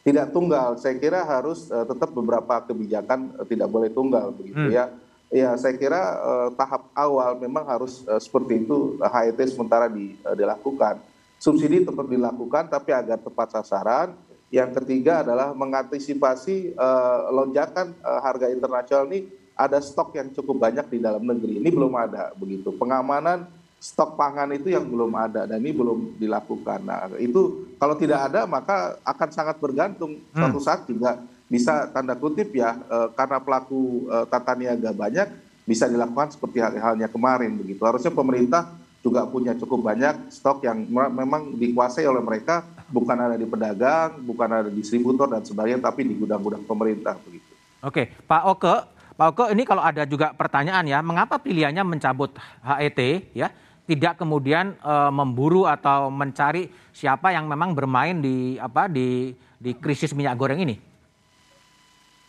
[0.00, 0.76] Tidak tunggal.
[0.80, 4.74] Saya kira harus uh, tetap beberapa kebijakan uh, tidak boleh tunggal begitu hmm.
[4.74, 4.86] ya.
[5.30, 10.18] Ya, saya kira uh, tahap awal memang harus uh, seperti itu uh, HET sementara di,
[10.26, 10.98] uh, dilakukan.
[11.38, 14.12] Subsidi tetap dilakukan tapi agar tepat sasaran.
[14.50, 20.90] Yang ketiga adalah mengantisipasi uh, lonjakan uh, harga internasional ini ada stok yang cukup banyak
[20.90, 21.62] di dalam negeri.
[21.62, 22.74] Ini belum ada begitu.
[22.74, 23.46] Pengamanan
[23.80, 26.84] stok pangan itu yang belum ada dan ini belum dilakukan.
[26.84, 30.36] Nah, itu kalau tidak ada maka akan sangat bergantung hmm.
[30.36, 31.16] suatu saat juga
[31.48, 35.32] bisa tanda kutip ya e, karena pelaku e, tata niaga banyak
[35.64, 37.80] bisa dilakukan seperti hal halnya kemarin begitu.
[37.80, 38.68] Harusnya pemerintah
[39.00, 42.60] juga punya cukup banyak stok yang memang dikuasai oleh mereka
[42.92, 47.48] bukan ada di pedagang, bukan ada di distributor dan sebagainya tapi di gudang-gudang pemerintah begitu.
[47.80, 48.74] Oke, Pak Oke,
[49.16, 53.48] Pak Oke ini kalau ada juga pertanyaan ya, mengapa pilihannya mencabut HET ya?
[53.90, 60.14] Tidak kemudian uh, memburu atau mencari siapa yang memang bermain di apa di di krisis
[60.14, 60.78] minyak goreng ini?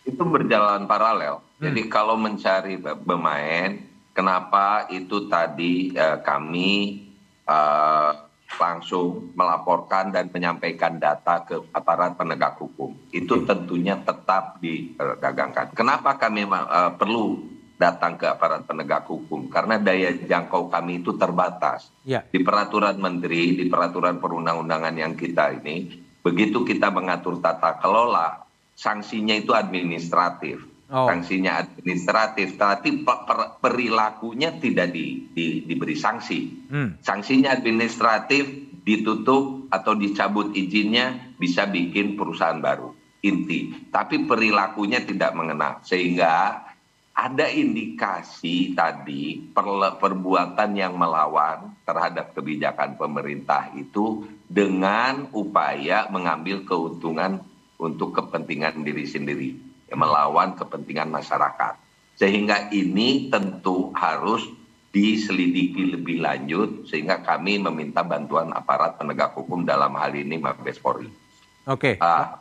[0.02, 1.38] Itu berjalan paralel.
[1.38, 1.70] Hmm.
[1.70, 3.78] Jadi kalau mencari pemain,
[4.18, 7.06] kenapa itu tadi uh, kami
[7.46, 8.10] uh,
[8.58, 12.98] langsung melaporkan dan menyampaikan data ke aparat penegak hukum.
[13.14, 15.78] Itu tentunya tetap didagangkan.
[15.78, 21.90] Kenapa kami uh, perlu datang ke aparat penegak hukum karena daya jangkau kami itu terbatas.
[22.06, 22.22] Ya.
[22.22, 25.90] Di peraturan menteri, di peraturan perundang-undangan yang kita ini,
[26.22, 28.46] begitu kita mengatur tata kelola,
[28.78, 30.70] sanksinya itu administratif.
[30.92, 31.08] Oh.
[31.08, 33.02] Sanksinya administratif, tapi
[33.64, 36.70] perilakunya tidak di, di, diberi sanksi.
[36.70, 37.00] Hmm.
[37.02, 42.92] Sanksinya administratif ditutup atau dicabut izinnya bisa bikin perusahaan baru
[43.24, 43.88] inti.
[43.88, 46.60] Tapi perilakunya tidak mengena sehingga
[47.22, 57.46] ada indikasi tadi perbuatan yang melawan terhadap kebijakan pemerintah itu dengan upaya mengambil keuntungan
[57.78, 59.54] untuk kepentingan diri sendiri
[59.94, 61.78] melawan kepentingan masyarakat.
[62.18, 64.42] Sehingga ini tentu harus
[64.90, 71.08] diselidiki lebih lanjut sehingga kami meminta bantuan aparat penegak hukum dalam hal ini Mabes Polri.
[71.70, 71.96] Oke.
[71.96, 72.02] Okay.
[72.02, 72.34] Uh,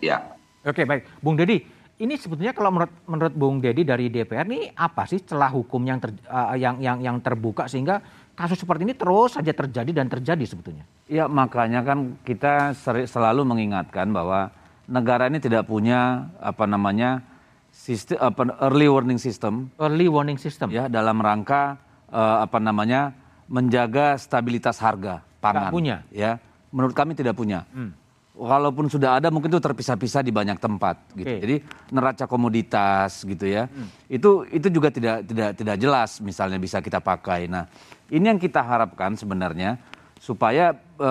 [0.00, 0.38] ya.
[0.64, 1.02] Oke, okay, baik.
[1.20, 1.60] Bung Dedi,
[1.98, 5.98] ini sebetulnya kalau menurut menurut Bung Dedi dari DPR ini apa sih celah hukum yang
[5.98, 7.98] ter, uh, yang yang yang terbuka sehingga
[8.38, 10.86] kasus seperti ini terus saja terjadi dan terjadi sebetulnya?
[11.10, 12.70] Ya, makanya kan kita
[13.10, 14.54] selalu mengingatkan bahwa
[14.86, 17.26] negara ini tidak punya apa namanya
[17.74, 19.74] sistem apa early warning system.
[19.82, 20.70] Early warning system.
[20.70, 21.82] Ya, dalam rangka
[22.14, 23.10] uh, apa namanya
[23.50, 25.66] menjaga stabilitas harga pangan.
[25.66, 25.96] Tidak punya.
[26.14, 26.38] Ya,
[26.70, 27.66] menurut kami tidak punya.
[27.74, 27.90] Hmm.
[28.38, 31.26] Walaupun sudah ada mungkin itu terpisah-pisah di banyak tempat gitu.
[31.26, 31.42] Okay.
[31.42, 31.56] Jadi
[31.90, 33.66] neraca komoditas gitu ya.
[33.66, 33.90] Hmm.
[34.06, 37.50] Itu itu juga tidak tidak tidak jelas misalnya bisa kita pakai.
[37.50, 37.66] Nah,
[38.14, 39.74] ini yang kita harapkan sebenarnya
[40.22, 41.10] supaya e,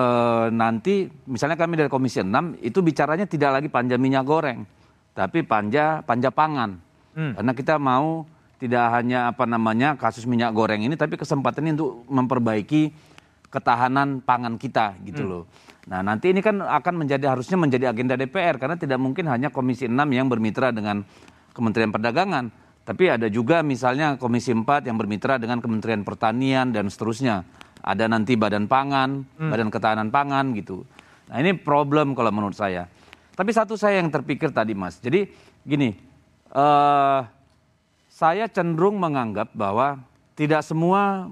[0.56, 4.64] nanti misalnya kami dari Komisi 6 itu bicaranya tidak lagi panja minyak goreng,
[5.12, 6.80] tapi panja panja pangan.
[7.12, 7.36] Hmm.
[7.36, 8.24] Karena kita mau
[8.56, 12.90] tidak hanya apa namanya kasus minyak goreng ini tapi kesempatan ini untuk memperbaiki
[13.48, 15.30] ketahanan pangan kita gitu hmm.
[15.30, 15.44] loh.
[15.88, 19.88] Nah, nanti ini kan akan menjadi harusnya menjadi agenda DPR karena tidak mungkin hanya Komisi
[19.88, 21.00] 6 yang bermitra dengan
[21.56, 22.52] Kementerian Perdagangan,
[22.84, 27.42] tapi ada juga misalnya Komisi 4 yang bermitra dengan Kementerian Pertanian dan seterusnya
[27.80, 29.48] ada nanti badan pangan, hmm.
[29.48, 30.84] badan ketahanan pangan gitu.
[31.32, 32.84] Nah ini problem kalau menurut saya.
[33.32, 35.24] Tapi satu saya yang terpikir tadi mas, jadi
[35.64, 35.94] gini,
[36.52, 37.22] uh,
[38.10, 41.30] saya cenderung menganggap bahwa tidak semua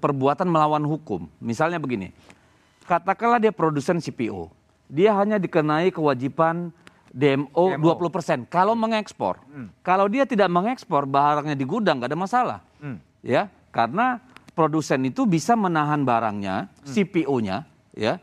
[0.00, 1.30] perbuatan melawan hukum.
[1.38, 2.10] Misalnya begini,
[2.84, 4.52] katakanlah dia produsen CPO,
[4.86, 6.70] dia hanya dikenai kewajiban
[7.14, 8.10] DMO, DMO.
[8.10, 8.50] 20%.
[8.50, 9.82] Kalau mengekspor, hmm.
[9.86, 12.98] kalau dia tidak mengekspor barangnya di gudang gak ada masalah, hmm.
[13.22, 14.18] ya karena
[14.54, 16.90] produsen itu bisa menahan barangnya, hmm.
[16.90, 17.56] CPO-nya,
[17.94, 18.18] ya,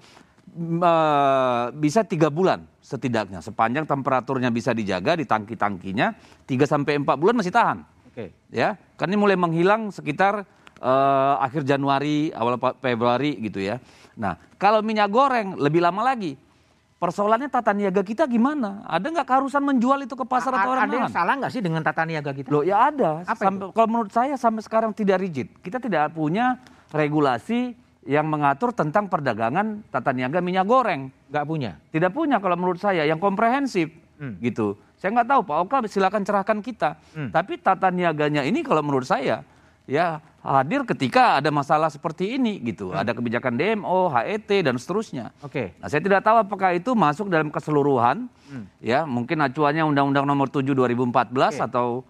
[0.80, 3.40] uh, bisa tiga bulan setidaknya.
[3.40, 6.08] Sepanjang temperaturnya bisa dijaga di tangki-tangkinya,
[6.44, 7.88] 3 sampai empat bulan masih tahan.
[8.12, 8.16] Oke.
[8.16, 8.30] Okay.
[8.52, 10.44] Ya, kan ini mulai menghilang sekitar
[10.84, 13.80] uh, akhir Januari, awal Februari gitu ya.
[14.20, 16.36] Nah, kalau minyak goreng lebih lama lagi
[17.02, 18.86] Persoalannya tata niaga kita gimana?
[18.86, 21.58] Ada nggak keharusan menjual itu ke pasar A atau orang Ada yang salah nggak sih
[21.58, 22.54] dengan tata niaga kita?
[22.54, 23.26] Loh ya ada.
[23.26, 25.50] Apa sampai, kalau menurut saya sampai sekarang tidak rigid.
[25.66, 26.62] Kita tidak punya
[26.94, 27.74] regulasi
[28.06, 31.10] yang mengatur tentang perdagangan tata niaga minyak goreng.
[31.34, 31.72] Nggak punya?
[31.90, 33.90] Tidak punya kalau menurut saya yang komprehensif
[34.22, 34.38] hmm.
[34.38, 34.78] gitu.
[35.02, 37.02] Saya nggak tahu Pak Oka silakan cerahkan kita.
[37.18, 37.34] Hmm.
[37.34, 39.42] Tapi tata niaganya ini kalau menurut saya
[39.90, 42.90] ya hadir ketika ada masalah seperti ini gitu.
[42.90, 43.06] Hmm.
[43.06, 45.30] Ada kebijakan DMO, HET dan seterusnya.
[45.46, 45.54] Oke.
[45.54, 45.68] Okay.
[45.78, 48.66] Nah, saya tidak tahu apakah itu masuk dalam keseluruhan hmm.
[48.82, 51.62] ya, mungkin acuannya Undang-Undang Nomor 7 2014 okay.
[51.62, 52.02] atau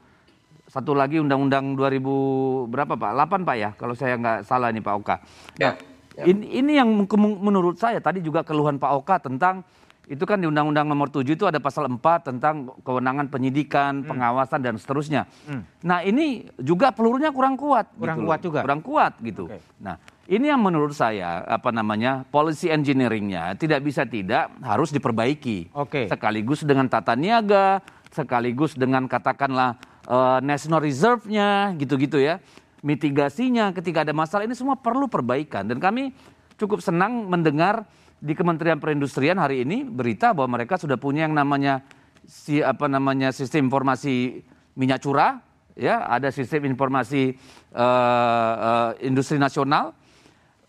[0.71, 3.11] satu lagi Undang-Undang 2000 berapa Pak?
[3.19, 5.15] 8 Pak ya, kalau saya nggak salah ini Pak Oka.
[5.59, 5.71] Nah, ya.
[6.15, 6.23] ya.
[6.31, 6.87] Ini, ini yang
[7.19, 9.67] menurut saya tadi juga keluhan Pak Oka tentang
[10.09, 12.01] itu kan di Undang-Undang Nomor 7 itu ada pasal 4
[12.33, 14.09] tentang kewenangan penyidikan, hmm.
[14.09, 15.29] pengawasan dan seterusnya.
[15.45, 15.61] Hmm.
[15.85, 18.59] Nah, ini juga pelurunya kurang kuat Kurang gitu kuat juga.
[18.65, 19.45] Kurang kuat gitu.
[19.47, 19.61] Okay.
[19.77, 22.25] Nah, ini yang menurut saya apa namanya?
[22.27, 25.69] policy engineeringnya tidak bisa tidak harus diperbaiki.
[25.69, 26.09] Okay.
[26.09, 29.77] Sekaligus dengan tata niaga, sekaligus dengan katakanlah
[30.09, 32.41] uh, national reserve-nya gitu-gitu ya.
[32.81, 36.11] Mitigasinya ketika ada masalah ini semua perlu perbaikan dan kami
[36.57, 37.85] cukup senang mendengar
[38.21, 41.81] di Kementerian Perindustrian hari ini berita bahwa mereka sudah punya yang namanya
[42.21, 44.45] si apa namanya sistem informasi
[44.77, 45.41] minyak curah,
[45.73, 47.34] ya ada sistem informasi
[47.73, 49.97] uh, uh, industri nasional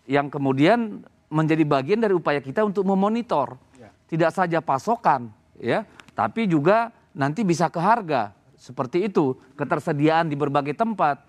[0.09, 3.93] yang kemudian menjadi bagian dari upaya kita untuk memonitor ya.
[4.09, 5.29] tidak saja pasokan,
[5.61, 5.85] ya,
[6.17, 11.21] tapi juga nanti bisa ke harga seperti itu ketersediaan di berbagai tempat.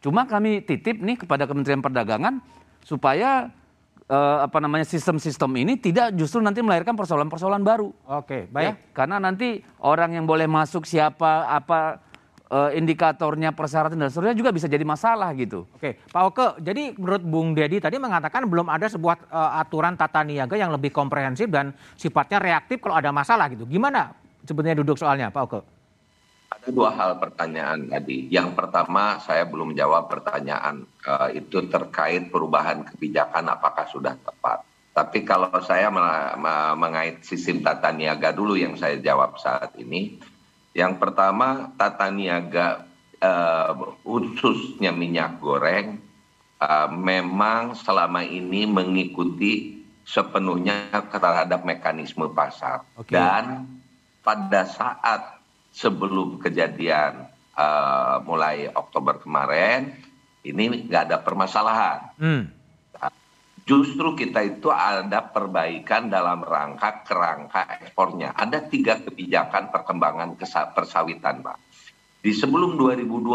[0.00, 2.40] Cuma kami titip nih kepada Kementerian Perdagangan
[2.80, 3.52] supaya
[4.10, 7.90] uh, apa namanya sistem-sistem ini tidak justru nanti melahirkan persoalan-persoalan baru.
[8.06, 8.66] Oke, baik.
[8.66, 12.02] Ya, karena nanti orang yang boleh masuk siapa, apa
[12.50, 15.66] uh, indikatornya, persyaratan dan seterusnya juga bisa jadi masalah gitu.
[15.74, 20.22] Oke, Pak Oke, jadi menurut Bung Dedi tadi mengatakan belum ada sebuah uh, aturan tata
[20.22, 23.66] niaga yang lebih komprehensif dan sifatnya reaktif kalau ada masalah gitu.
[23.66, 24.14] Gimana
[24.46, 25.75] sebetulnya duduk soalnya, Pak Oke?
[26.46, 28.30] Ada dua hal pertanyaan tadi.
[28.30, 34.62] Yang pertama, saya belum jawab pertanyaan uh, itu terkait perubahan kebijakan apakah sudah tepat.
[34.96, 35.92] Tapi kalau saya
[36.78, 40.16] mengait sistem tata niaga dulu yang saya jawab saat ini,
[40.76, 42.84] Yang pertama tata niaga
[43.24, 43.72] uh,
[44.04, 45.96] khususnya minyak goreng
[46.60, 53.16] uh, memang selama ini mengikuti sepenuhnya terhadap mekanisme pasar Oke.
[53.16, 53.64] dan
[54.20, 55.35] pada saat
[55.76, 59.92] sebelum kejadian uh, mulai Oktober kemarin
[60.40, 62.00] ini nggak ada permasalahan.
[62.16, 62.44] Hmm.
[63.66, 68.30] Justru kita itu ada perbaikan dalam rangka kerangka ekspornya.
[68.38, 70.38] Ada tiga kebijakan perkembangan
[70.70, 71.58] persawitan, Pak.
[72.22, 73.26] Di sebelum 2012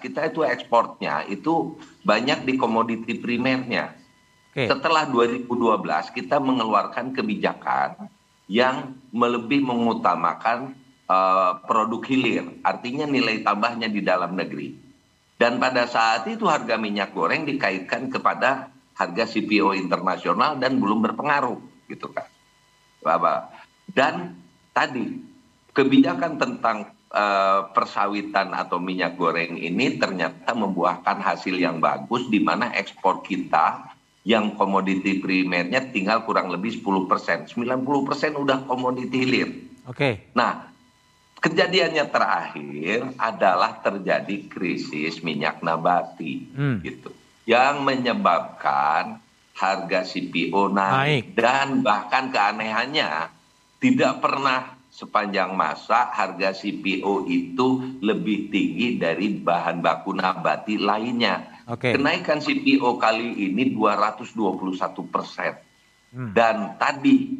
[0.00, 3.92] kita itu ekspornya itu banyak di komoditi primernya.
[4.56, 4.72] Oke.
[4.72, 5.52] Setelah 2012
[6.16, 8.08] kita mengeluarkan kebijakan
[8.48, 14.74] yang lebih mengutamakan eh, produk hilir, artinya nilai tambahnya di dalam negeri.
[15.34, 21.58] Dan pada saat itu harga minyak goreng dikaitkan kepada harga CPO internasional dan belum berpengaruh,
[21.90, 22.30] gitu kan.
[23.02, 23.52] Bapak.
[23.90, 24.38] Dan
[24.72, 25.20] tadi
[25.74, 32.72] kebijakan tentang eh, persawitan atau minyak goreng ini ternyata membuahkan hasil yang bagus di mana
[32.72, 33.92] ekspor kita
[34.24, 37.44] yang komoditi primernya tinggal kurang lebih 10 persen.
[37.44, 39.48] 90 persen udah komoditi hilir.
[39.84, 40.32] Oke.
[40.32, 40.72] Nah,
[41.44, 46.80] kejadiannya terakhir adalah terjadi krisis minyak nabati, Hmm.
[46.80, 47.12] gitu,
[47.44, 49.20] yang menyebabkan
[49.52, 51.24] harga CPO naik, Naik.
[51.36, 53.28] dan bahkan keanehannya
[53.78, 61.44] tidak pernah sepanjang masa harga CPO itu lebih tinggi dari bahan baku nabati lainnya.
[61.66, 61.92] Oke.
[61.92, 65.52] Kenaikan CPO kali ini 221 persen.
[66.14, 66.30] Hmm.
[66.30, 67.30] Dan tadi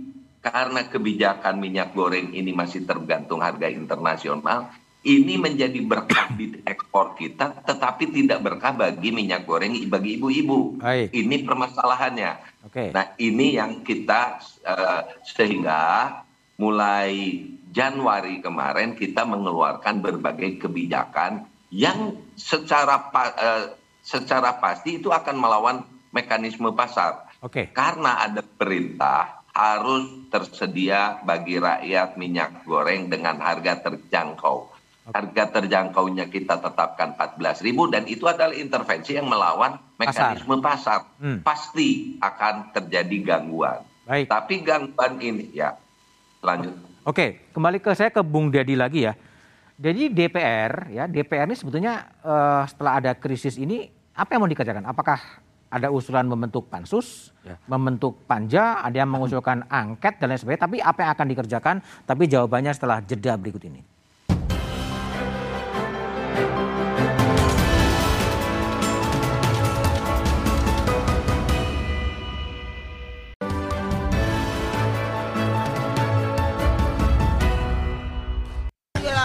[0.44, 4.68] karena kebijakan minyak goreng ini masih tergantung harga internasional,
[5.04, 10.84] ini menjadi berkah di ekspor kita, tetapi tidak berkah bagi minyak goreng bagi ibu-ibu.
[11.08, 12.32] Ini permasalahannya.
[12.68, 12.92] Oke.
[12.92, 16.12] Nah, ini yang kita eh, sehingga
[16.60, 17.40] mulai
[17.72, 23.64] Januari kemarin kita mengeluarkan berbagai kebijakan yang secara pa- eh,
[24.04, 25.76] secara pasti itu akan melawan
[26.12, 27.32] mekanisme pasar.
[27.40, 27.72] Oke.
[27.72, 34.74] Karena ada perintah harus tersedia bagi rakyat minyak goreng dengan harga terjangkau.
[35.04, 41.06] Harga terjangkaunya kita tetapkan 14.000 dan itu adalah intervensi yang melawan mekanisme pasar.
[41.20, 41.44] Hmm.
[41.44, 43.84] Pasti akan terjadi gangguan.
[44.08, 44.26] Baik.
[44.26, 45.76] Tapi gangguan ini ya
[46.42, 46.74] lanjut.
[47.04, 49.12] Oke, kembali ke saya ke Bung Dedi lagi ya.
[49.76, 53.84] Jadi DPR ya, DPR ini sebetulnya eh, setelah ada krisis ini
[54.16, 54.88] apa yang mau dikerjakan?
[54.88, 55.43] Apakah
[55.74, 57.58] ada usulan membentuk pansus, Ya.
[57.66, 60.62] membentuk panja, ada yang mengusulkan angket dan lain sebagainya.
[60.70, 61.76] Tapi apa yang akan dikerjakan?
[62.06, 63.82] Tapi jawabannya setelah jeda berikut ini.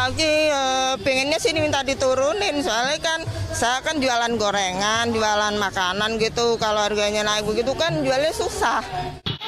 [0.09, 3.19] lagi eh, pengennya sih minta diturunin soalnya kan
[3.53, 8.81] saya kan jualan gorengan jualan makanan gitu kalau harganya naik begitu kan jualnya susah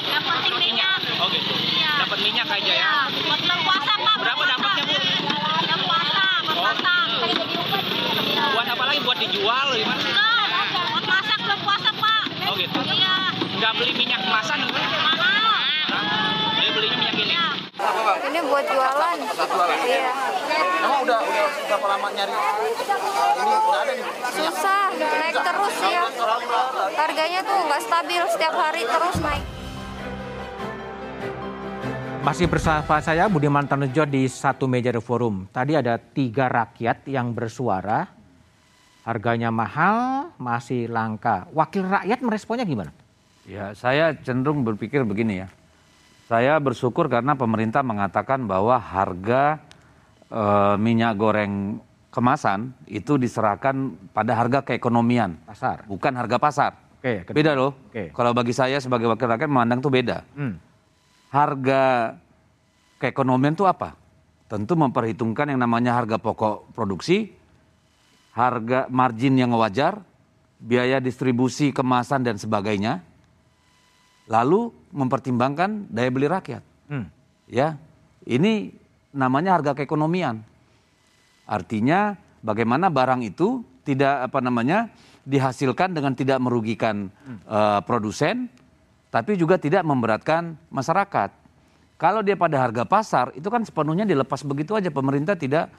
[0.02, 1.00] Yang penting minyak.
[1.22, 1.52] Oh gitu.
[1.56, 2.04] Iya.
[2.04, 2.92] Dapat minyak aja ya.
[3.08, 3.24] Iya.
[3.24, 4.16] Buat bulan puasa pak.
[4.20, 4.96] Berapa dapatnya, Bu?
[5.64, 7.08] Yang puasa, buat masak.
[8.28, 8.44] Iya.
[8.52, 9.00] Buat apa lagi?
[9.00, 10.02] Buat dijual gimana?
[10.04, 12.24] Enggak, buat masak belum puasa pak.
[12.44, 12.80] Oh gitu.
[12.92, 13.16] Iya.
[13.56, 14.58] Nggak beli minyak kemasan?
[14.68, 15.11] Mahal.
[17.72, 17.80] Ini.
[17.80, 18.14] Iya.
[18.28, 19.16] Ini buat jualan.
[19.88, 20.12] Iya.
[20.82, 24.06] Emang udah udah berapa lama nyari ini udah ada nih?
[24.34, 26.02] Susah, naik terus ya.
[26.92, 29.44] Harganya tuh nggak stabil, setiap hari terus naik.
[32.22, 35.50] Masih bersama saya Budiman Tanujo di satu meja The forum.
[35.50, 38.06] Tadi ada tiga rakyat yang bersuara,
[39.02, 41.50] harganya mahal, masih langka.
[41.50, 42.94] Wakil rakyat meresponnya gimana?
[43.42, 45.50] Ya, saya cenderung berpikir begini ya.
[46.32, 49.60] Saya bersyukur karena pemerintah mengatakan bahwa harga
[50.32, 51.76] eh, minyak goreng
[52.08, 55.84] kemasan itu diserahkan pada harga keekonomian, Pasar.
[55.84, 56.72] bukan harga pasar.
[56.96, 57.36] Oke, kedua.
[57.36, 57.76] Beda loh.
[57.92, 58.16] Oke.
[58.16, 60.24] Kalau bagi saya sebagai wakil rakyat memandang tuh beda.
[60.32, 60.56] Hmm.
[61.28, 62.16] Harga
[62.96, 63.92] keekonomian itu apa?
[64.48, 67.28] Tentu memperhitungkan yang namanya harga pokok produksi,
[68.32, 70.00] harga margin yang wajar,
[70.56, 73.04] biaya distribusi kemasan dan sebagainya.
[74.32, 76.64] Lalu mempertimbangkan daya beli rakyat.
[76.88, 77.12] Hmm.
[77.44, 77.76] Ya,
[78.24, 78.72] ini
[79.12, 80.40] namanya harga keekonomian.
[81.44, 84.88] Artinya bagaimana barang itu tidak apa namanya
[85.28, 88.48] dihasilkan dengan tidak merugikan eh, produsen,
[89.12, 91.30] tapi juga tidak memberatkan masyarakat.
[92.00, 95.70] Kalau dia pada harga pasar itu kan sepenuhnya dilepas begitu aja pemerintah tidak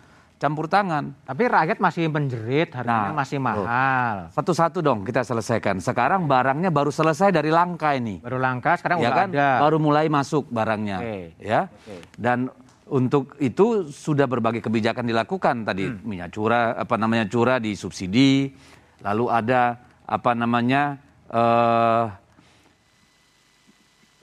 [0.44, 1.16] campur tangan.
[1.24, 4.28] Tapi rakyat masih menjerit, harganya Nah, masih mahal.
[4.36, 5.80] Satu-satu dong kita selesaikan.
[5.80, 8.20] Sekarang barangnya baru selesai dari langka ini.
[8.20, 9.48] Baru langka, sekarang ya udah kan ada.
[9.64, 11.20] baru mulai masuk barangnya Oke.
[11.40, 11.96] ya Oke.
[12.20, 12.52] dan
[12.84, 18.52] untuk itu sudah berbagai kebijakan dilakukan tadi minyak curah apa namanya curah disubsidi,
[19.00, 21.00] lalu ada apa namanya
[21.32, 22.06] eh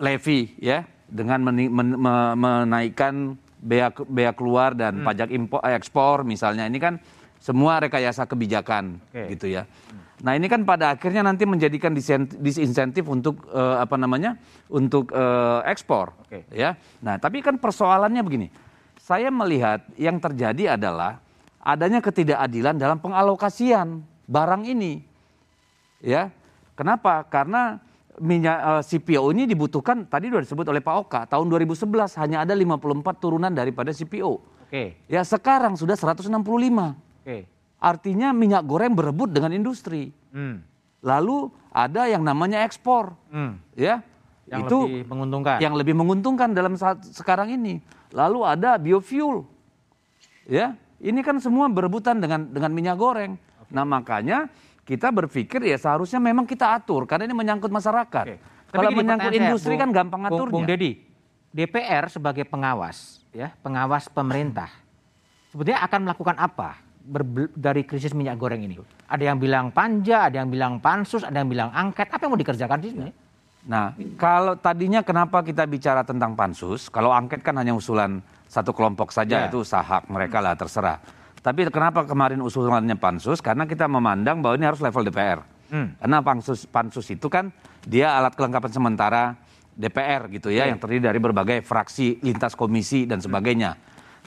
[0.01, 6.65] levy ya dengan meni- men- me- menaikkan bea bea keluar dan pajak impor ekspor misalnya
[6.65, 6.97] ini kan
[7.41, 9.37] semua rekayasa kebijakan Oke.
[9.37, 9.65] gitu ya.
[10.21, 11.97] Nah ini kan pada akhirnya nanti menjadikan
[12.37, 14.37] disinsentif untuk eh, apa namanya
[14.69, 16.45] untuk eh, ekspor Oke.
[16.53, 16.77] ya.
[17.01, 18.49] Nah tapi kan persoalannya begini,
[19.01, 21.21] saya melihat yang terjadi adalah
[21.61, 25.01] adanya ketidakadilan dalam pengalokasian barang ini
[26.05, 26.29] ya.
[26.77, 27.25] Kenapa?
[27.29, 27.77] Karena
[28.21, 32.53] minyak eh, CPO ini dibutuhkan tadi sudah disebut oleh Pak Oka tahun 2011 hanya ada
[32.53, 32.77] 54
[33.17, 34.33] turunan daripada CPO.
[34.69, 35.01] Oke.
[35.09, 36.29] Ya sekarang sudah 165.
[37.25, 37.49] Oke.
[37.81, 40.13] Artinya minyak goreng berebut dengan industri.
[40.31, 40.61] Hmm.
[41.01, 43.57] Lalu ada yang namanya ekspor, Hmm.
[43.73, 44.05] ya.
[44.51, 45.57] Yang itu lebih menguntungkan.
[45.63, 47.81] yang lebih menguntungkan dalam saat sekarang ini.
[48.13, 49.47] Lalu ada biofuel.
[50.45, 53.39] Ya, ini kan semua berebutan dengan dengan minyak goreng.
[53.71, 54.51] Nah, makanya
[54.91, 58.25] kita berpikir ya seharusnya memang kita atur karena ini menyangkut masyarakat.
[58.27, 58.37] Oke.
[58.71, 60.51] Tapi Kalau gini, menyangkut saya, industri Bung- kan gampang aturnya.
[60.51, 60.93] Bung Dedi,
[61.55, 64.71] DPR sebagai pengawas, ya pengawas pemerintah,
[65.55, 66.83] sebetulnya akan melakukan apa
[67.55, 68.83] dari krisis minyak goreng ini?
[69.07, 72.11] Ada yang bilang panja, ada yang bilang pansus, ada yang bilang angket.
[72.11, 73.11] Apa yang mau dikerjakan di sini?
[73.61, 76.87] Nah, kalau tadinya kenapa kita bicara tentang pansus?
[76.89, 79.47] Kalau angket kan hanya usulan satu kelompok saja, Ya.
[79.47, 80.99] itu sah hak mereka lah, terserah.
[81.41, 83.41] Tapi kenapa kemarin usulannya pansus?
[83.41, 85.41] Karena kita memandang bahwa ini harus level DPR.
[85.73, 85.97] Hmm.
[85.97, 87.49] Karena pansus pansus itu kan
[87.87, 89.23] dia alat kelengkapan sementara
[89.73, 93.79] DPR gitu ya, yang terdiri dari berbagai fraksi, lintas komisi dan sebagainya.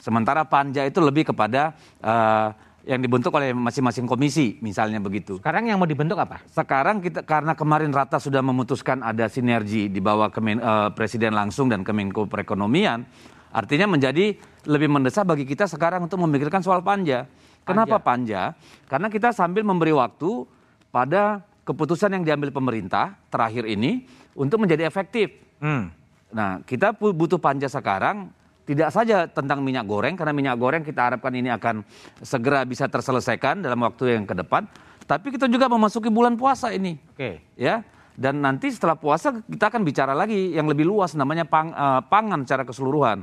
[0.02, 1.70] Sementara panja itu lebih kepada
[2.02, 2.48] eh,
[2.84, 5.40] yang dibentuk oleh masing-masing komisi, misalnya begitu.
[5.40, 6.44] Sekarang yang mau dibentuk apa?
[6.50, 11.70] Sekarang kita karena kemarin Rata sudah memutuskan ada sinergi di bawah Kemen- eh, Presiden langsung
[11.70, 13.06] dan Kemenko Perekonomian,
[13.54, 14.34] artinya menjadi
[14.66, 17.30] lebih mendesak bagi kita sekarang untuk memikirkan soal panja.
[17.64, 18.52] Kenapa panja?
[18.90, 20.44] Karena kita sambil memberi waktu
[20.92, 24.04] pada keputusan yang diambil pemerintah terakhir ini
[24.36, 25.32] untuk menjadi efektif.
[25.62, 25.88] Hmm.
[26.34, 28.28] Nah, kita butuh panja sekarang
[28.64, 31.84] tidak saja tentang minyak goreng karena minyak goreng kita harapkan ini akan
[32.20, 34.68] segera bisa terselesaikan dalam waktu yang ke depan,
[35.04, 36.96] tapi kita juga memasuki bulan puasa ini.
[37.16, 37.44] Oke.
[37.56, 37.84] Ya.
[38.14, 42.46] Dan nanti setelah puasa kita akan bicara lagi yang lebih luas namanya pang- eh, pangan
[42.46, 43.18] secara keseluruhan.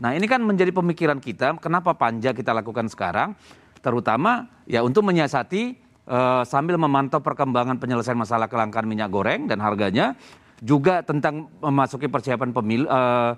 [0.00, 3.36] Nah, ini kan menjadi pemikiran kita kenapa panja kita lakukan sekarang?
[3.80, 5.62] Terutama ya untuk menyiasati
[6.08, 10.16] eh, sambil memantau perkembangan penyelesaian masalah kelangkaan minyak goreng dan harganya
[10.60, 13.32] juga tentang memasuki persiapan pemilu eh,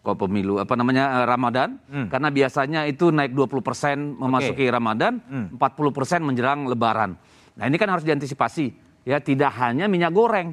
[0.00, 1.76] kok pemilu apa namanya Ramadan.
[2.08, 5.20] Karena biasanya itu naik 20% memasuki Ramadan,
[5.52, 5.60] 40%
[6.24, 7.20] menjelang lebaran.
[7.60, 10.52] Nah, ini kan harus diantisipasi ya tidak hanya minyak goreng,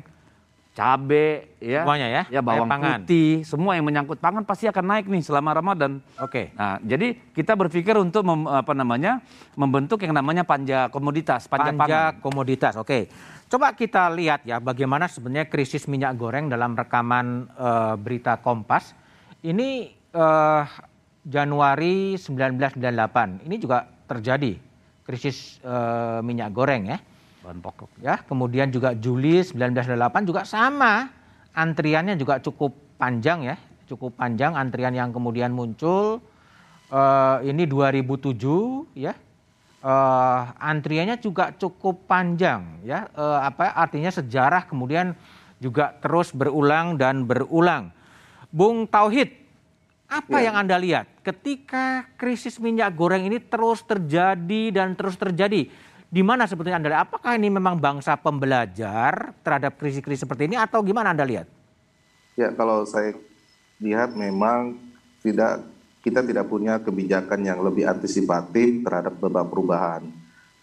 [0.71, 3.01] cabe ya, Semuanya ya, ya bawang pangan.
[3.01, 5.97] putih, semua yang menyangkut pangan pasti akan naik nih selama Ramadan.
[6.21, 6.53] Oke.
[6.53, 9.25] Nah, jadi kita berpikir untuk mem- apa namanya
[9.57, 12.21] membentuk yang namanya panja komoditas, panja, Panja pangan.
[12.21, 12.77] komoditas.
[12.77, 13.09] Oke.
[13.47, 18.93] Coba kita lihat ya bagaimana sebenarnya krisis minyak goreng dalam rekaman eh, berita Kompas.
[19.41, 19.69] Ini
[20.13, 20.63] eh,
[21.23, 23.49] Januari 1998.
[23.49, 24.53] Ini juga terjadi
[25.01, 26.99] krisis eh, minyak goreng ya.
[27.47, 28.03] Bahan pokok.
[28.03, 31.07] Ya, kemudian juga Juli 1998 juga sama.
[31.55, 33.55] Antriannya juga cukup panjang ya,
[33.87, 36.19] cukup panjang antrian yang kemudian muncul.
[36.91, 39.15] Eh, ini 2007 ya.
[39.79, 43.07] Eh, antriannya juga cukup panjang ya.
[43.15, 45.15] Eh, apa artinya sejarah kemudian
[45.63, 47.95] juga terus berulang dan berulang.
[48.51, 49.31] Bung Tauhid,
[50.11, 55.86] apa yang Anda lihat ketika krisis minyak goreng ini terus terjadi dan terus terjadi?
[56.07, 57.03] Di mana sebetulnya Anda lihat?
[57.11, 61.47] Apakah ini memang bangsa pembelajar terhadap krisis-krisis seperti ini atau gimana Anda lihat?
[62.39, 63.11] Ya, kalau saya
[63.83, 64.79] lihat memang
[65.19, 65.67] tidak
[65.99, 70.07] kita tidak punya kebijakan yang lebih antisipatif terhadap beberapa perubahan.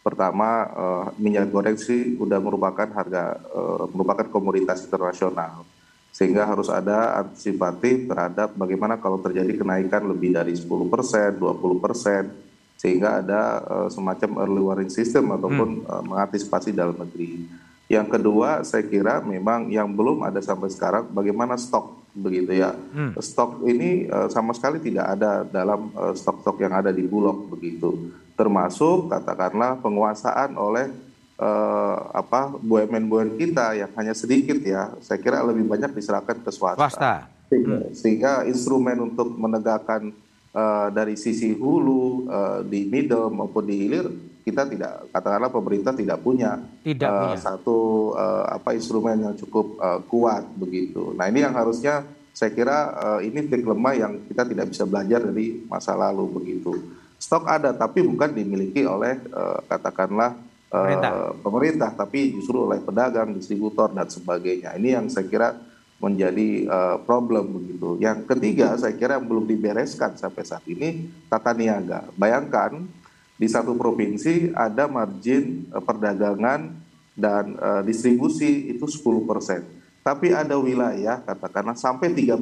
[0.00, 5.68] Pertama, eh, minyak goreng sih sudah merupakan harga eh, merupakan komoditas internasional.
[6.14, 12.43] Sehingga harus ada antisipatif terhadap bagaimana kalau terjadi kenaikan lebih dari 10%, 20%,
[12.76, 17.46] sehingga ada eh, semacam early warning system ataupun eh, mengantisipasi dalam negeri.
[17.84, 22.72] Yang kedua, saya kira memang yang belum ada sampai sekarang bagaimana stok begitu ya.
[23.18, 28.14] Stok ini eh, sama sekali tidak ada dalam eh, stok-stok yang ada di Bulog begitu.
[28.34, 30.88] Termasuk katakanlah penguasaan oleh
[31.36, 34.94] eh, apa BUMN-BUMN kita yang hanya sedikit ya.
[35.02, 36.78] Saya kira lebih banyak diserahkan ke swasta.
[36.78, 37.14] Swasta.
[37.50, 40.08] Sehingga, sehingga instrumen untuk menegakkan
[40.54, 44.06] eh, dari sisi hulu eh, di middle maupun di hilir
[44.44, 47.36] kita tidak katakanlah pemerintah tidak punya Tidak punya.
[47.42, 51.12] satu eh, apa instrumen yang cukup eh, kuat begitu.
[51.18, 55.22] Nah ini yang harusnya saya kira uh, ini titik lemah yang kita tidak bisa belajar
[55.22, 56.74] dari masa lalu begitu.
[57.14, 61.10] Stok ada tapi bukan dimiliki oleh uh, katakanlah uh, pemerintah.
[61.46, 64.74] pemerintah tapi justru oleh pedagang, distributor dan sebagainya.
[64.74, 65.54] Ini yang saya kira
[66.02, 67.96] menjadi uh, problem begitu.
[68.02, 72.10] Yang ketiga saya kira yang belum dibereskan sampai saat ini tata niaga.
[72.18, 72.84] Bayangkan
[73.34, 76.74] di satu provinsi ada margin uh, perdagangan
[77.14, 79.62] dan uh, distribusi itu 10 persen
[80.04, 82.36] tapi ada wilayah katakanlah sampai 35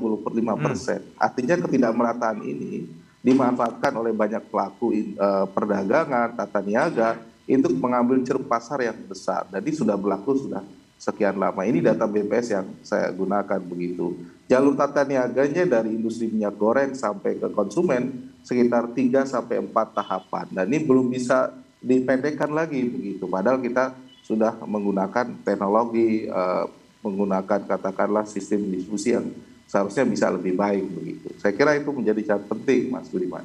[0.58, 0.98] persen.
[0.98, 1.14] Hmm.
[1.14, 2.90] Artinya ketidakmerataan ini
[3.22, 9.46] dimanfaatkan oleh banyak pelaku uh, perdagangan, tata niaga untuk mengambil ceruk pasar yang besar.
[9.46, 10.66] Jadi sudah berlaku sudah
[11.02, 11.66] sekian lama.
[11.66, 14.14] Ini data BPS yang saya gunakan begitu.
[14.46, 20.46] Jalur tata niaganya dari industri minyak goreng sampai ke konsumen sekitar 3 sampai 4 tahapan.
[20.54, 21.50] Dan ini belum bisa
[21.82, 23.26] dipendekkan lagi begitu.
[23.26, 26.70] Padahal kita sudah menggunakan teknologi uh,
[27.02, 29.26] menggunakan katakanlah sistem diskusi yang
[29.66, 31.28] seharusnya bisa lebih baik begitu.
[31.42, 33.42] Saya kira itu menjadi catatan penting, Mas Budiman.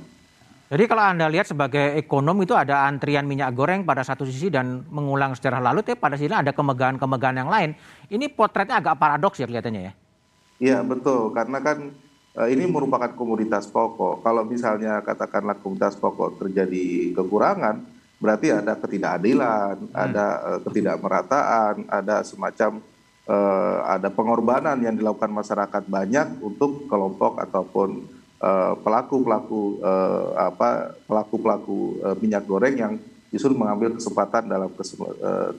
[0.68, 4.84] Jadi kalau Anda lihat sebagai ekonom itu ada antrian minyak goreng pada satu sisi dan
[4.92, 7.72] mengulang sejarah lalu, tapi pada sisi ada kemegahan-kemegahan yang lain.
[8.12, 9.94] Ini potretnya agak paradoks ya kelihatannya ya?
[10.58, 11.96] Iya betul, karena kan
[12.36, 14.20] eh, ini merupakan komoditas pokok.
[14.20, 17.88] Kalau misalnya katakanlah komoditas pokok terjadi kekurangan,
[18.18, 19.94] berarti ada ketidakadilan, hmm.
[19.94, 22.82] ada uh, ketidakmerataan, ada semacam
[23.30, 32.02] uh, ada pengorbanan yang dilakukan masyarakat banyak untuk kelompok ataupun eh, pelaku-pelaku uh, apa pelaku-pelaku
[32.06, 32.94] uh, minyak goreng yang
[33.28, 34.72] justru mengambil kesempatan dalam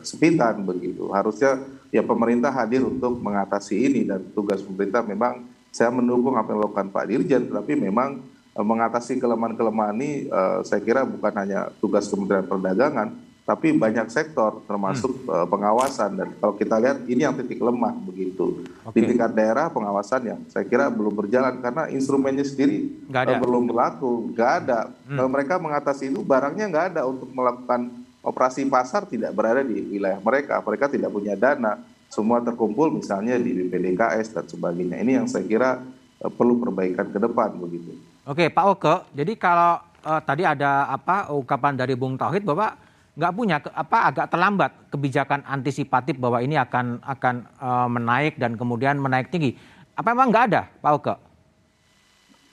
[0.01, 1.13] kesempitan begitu.
[1.13, 1.61] Harusnya
[1.93, 6.89] ya pemerintah hadir untuk mengatasi ini dan tugas pemerintah memang saya mendukung apa yang dilakukan
[6.89, 8.25] Pak Dirjen, tapi memang
[8.57, 10.33] mengatasi kelemahan-kelemahan ini
[10.65, 13.13] saya kira bukan hanya tugas Kementerian Perdagangan,
[13.49, 15.33] tapi banyak sektor termasuk hmm.
[15.33, 16.21] uh, pengawasan.
[16.21, 18.61] Dan kalau kita lihat ini yang titik lemah begitu.
[18.85, 19.01] Okay.
[19.01, 21.57] di tingkat daerah pengawasan yang saya kira belum berjalan.
[21.65, 24.37] Karena instrumennya sendiri uh, belum berlaku.
[24.37, 24.93] Nggak ada.
[25.09, 25.17] Hmm.
[25.17, 27.89] kalau mereka mengatasi itu barangnya nggak ada untuk melakukan
[28.21, 30.61] operasi pasar tidak berada di wilayah mereka.
[30.61, 31.81] Mereka tidak punya dana.
[32.13, 35.01] Semua terkumpul misalnya di BPDKS dan sebagainya.
[35.01, 35.81] Ini yang saya kira
[36.21, 37.97] uh, perlu perbaikan ke depan begitu.
[38.29, 42.88] Oke Pak Oke, jadi kalau uh, tadi ada apa ungkapan dari Bung Tauhid bahwa
[43.19, 49.03] nggak punya apa agak terlambat kebijakan antisipatif bahwa ini akan akan uh, menaik dan kemudian
[49.03, 49.59] menaik tinggi.
[49.99, 51.15] Apa memang nggak ada, Pak Oke?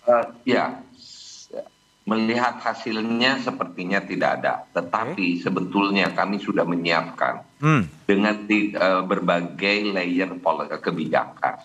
[0.09, 0.81] Uh, ya,
[2.09, 4.53] melihat hasilnya sepertinya tidak ada.
[4.73, 5.41] Tetapi okay.
[5.45, 8.09] sebetulnya kami sudah menyiapkan hmm.
[8.09, 10.33] dengan uh, berbagai layer
[10.81, 11.61] kebijakan.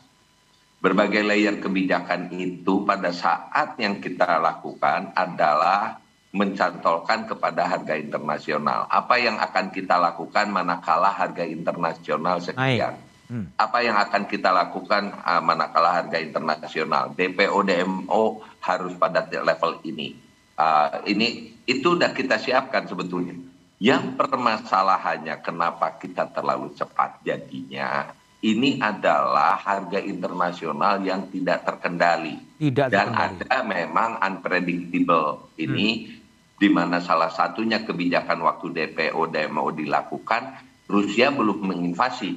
[0.80, 6.00] Berbagai layer kebijakan itu pada saat yang kita lakukan adalah
[6.30, 8.86] mencantolkan kepada harga internasional.
[8.86, 12.94] Apa yang akan kita lakukan manakala harga internasional sekian?
[13.30, 13.46] Hmm.
[13.54, 17.14] Apa yang akan kita lakukan uh, manakala harga internasional?
[17.14, 20.14] DPO DMO harus pada level ini.
[20.54, 23.34] Uh, ini itu sudah kita siapkan sebetulnya.
[23.80, 28.12] Yang permasalahannya kenapa kita terlalu cepat jadinya?
[28.40, 33.44] Ini adalah harga internasional yang tidak terkendali tidak dan terkendali.
[33.44, 35.88] ada memang unpredictable ini.
[35.90, 36.19] Hmm
[36.60, 40.60] di mana salah satunya kebijakan waktu DPO DMO dilakukan,
[40.92, 42.36] Rusia belum menginvasi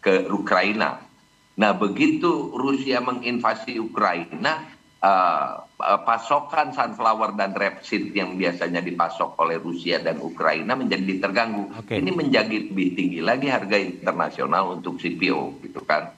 [0.00, 1.04] ke Ukraina.
[1.60, 4.72] Nah, begitu Rusia menginvasi Ukraina,
[5.04, 5.68] uh,
[6.08, 11.76] pasokan sunflower dan rapeseed yang biasanya dipasok oleh Rusia dan Ukraina menjadi terganggu.
[11.84, 12.00] Okay.
[12.00, 16.08] Ini menjadi lebih tinggi lagi harga internasional untuk CPO, gitu kan.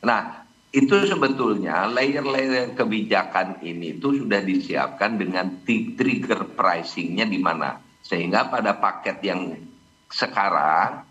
[0.00, 7.80] Nah, itu sebetulnya layer-layer kebijakan ini itu sudah disiapkan dengan trigger pricingnya di mana?
[8.04, 9.56] Sehingga pada paket yang
[10.12, 11.08] sekarang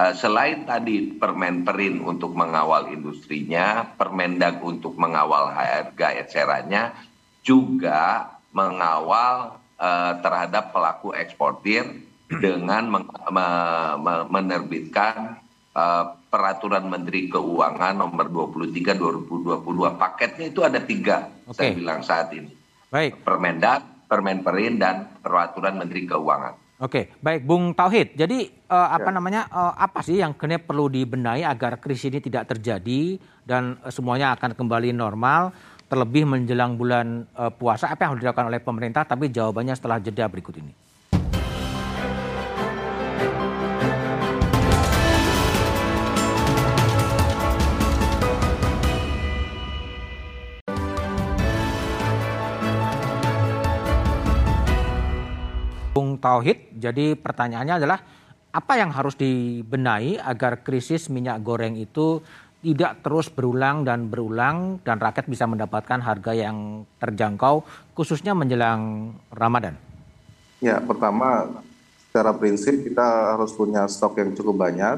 [0.00, 6.96] uh, selain tadi permen perin untuk mengawal industrinya, permendag untuk mengawal harga etc-nya
[7.44, 13.04] juga mengawal uh, terhadap pelaku eksportir dengan men
[14.32, 15.43] menerbitkan
[15.74, 20.00] uh, peraturan Menteri Keuangan nomor 23 2022.
[20.00, 21.54] Paketnya itu ada tiga, okay.
[21.54, 22.50] saya bilang saat ini.
[22.88, 23.26] Baik.
[23.26, 26.64] Permendak, Permenperin, dan peraturan Menteri Keuangan.
[26.82, 28.18] Oke, baik Bung Tauhid.
[28.18, 29.14] Jadi uh, apa ya.
[29.14, 33.14] namanya uh, apa sih yang kini perlu dibenahi agar krisis ini tidak terjadi
[33.46, 35.54] dan uh, semuanya akan kembali normal
[35.86, 40.26] terlebih menjelang bulan uh, puasa apa yang harus dilakukan oleh pemerintah tapi jawabannya setelah jeda
[40.26, 40.83] berikut ini.
[56.24, 58.00] Tauhid, jadi pertanyaannya adalah
[58.48, 62.24] apa yang harus dibenahi agar krisis minyak goreng itu
[62.64, 67.60] tidak terus berulang dan berulang dan rakyat bisa mendapatkan harga yang terjangkau
[67.92, 69.76] khususnya menjelang Ramadan?
[70.64, 71.60] Ya, pertama
[72.08, 74.96] secara prinsip kita harus punya stok yang cukup banyak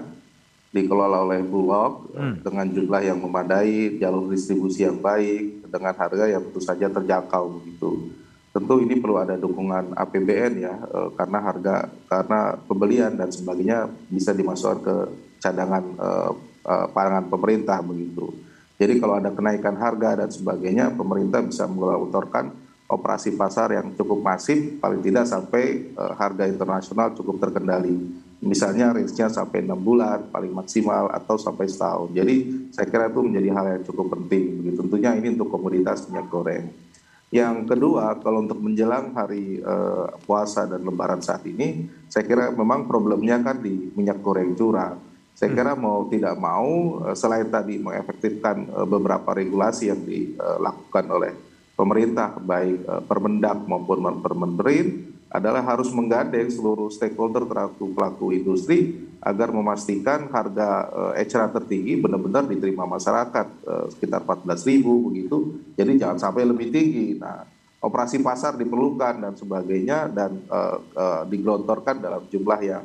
[0.71, 2.39] dikelola oleh Bulog Hmm.
[2.45, 8.15] dengan jumlah yang memadai, jalur distribusi yang baik, dengan harga yang tentu saja terjangkau begitu.
[8.57, 11.77] Tentu ini perlu ada dukungan APBN ya, eh, karena harga,
[12.09, 14.97] karena pembelian dan sebagainya bisa dimasukkan ke
[15.45, 16.33] cadangan eh,
[16.65, 18.33] eh, pangan pemerintah begitu.
[18.81, 22.49] Jadi kalau ada kenaikan harga dan sebagainya, pemerintah bisa menggelontorkan
[22.87, 28.25] operasi pasar yang cukup masif, paling tidak sampai eh, harga internasional cukup terkendali.
[28.41, 32.09] Misalnya range-nya sampai enam bulan, paling maksimal, atau sampai setahun.
[32.13, 34.65] Jadi saya kira itu menjadi hal yang cukup penting.
[34.77, 36.86] Tentunya ini untuk komoditas minyak goreng.
[37.35, 42.87] Yang kedua, kalau untuk menjelang hari eh, puasa dan lebaran saat ini, saya kira memang
[42.87, 44.95] problemnya kan di minyak goreng curah.
[45.37, 51.33] Saya kira mau tidak mau, eh, selain tadi mengefektifkan eh, beberapa regulasi yang dilakukan oleh
[51.77, 59.51] pemerintah, baik eh, Permendak maupun Permenderin, adalah harus menggandeng seluruh stakeholder termasuk pelaku industri agar
[59.51, 65.59] memastikan harga eh, eceran tertinggi benar-benar diterima masyarakat eh, sekitar 14.000 begitu.
[65.75, 67.19] Jadi jangan sampai lebih tinggi.
[67.19, 67.43] Nah,
[67.83, 72.85] operasi pasar diperlukan dan sebagainya dan eh, eh, digelontorkan dalam jumlah yang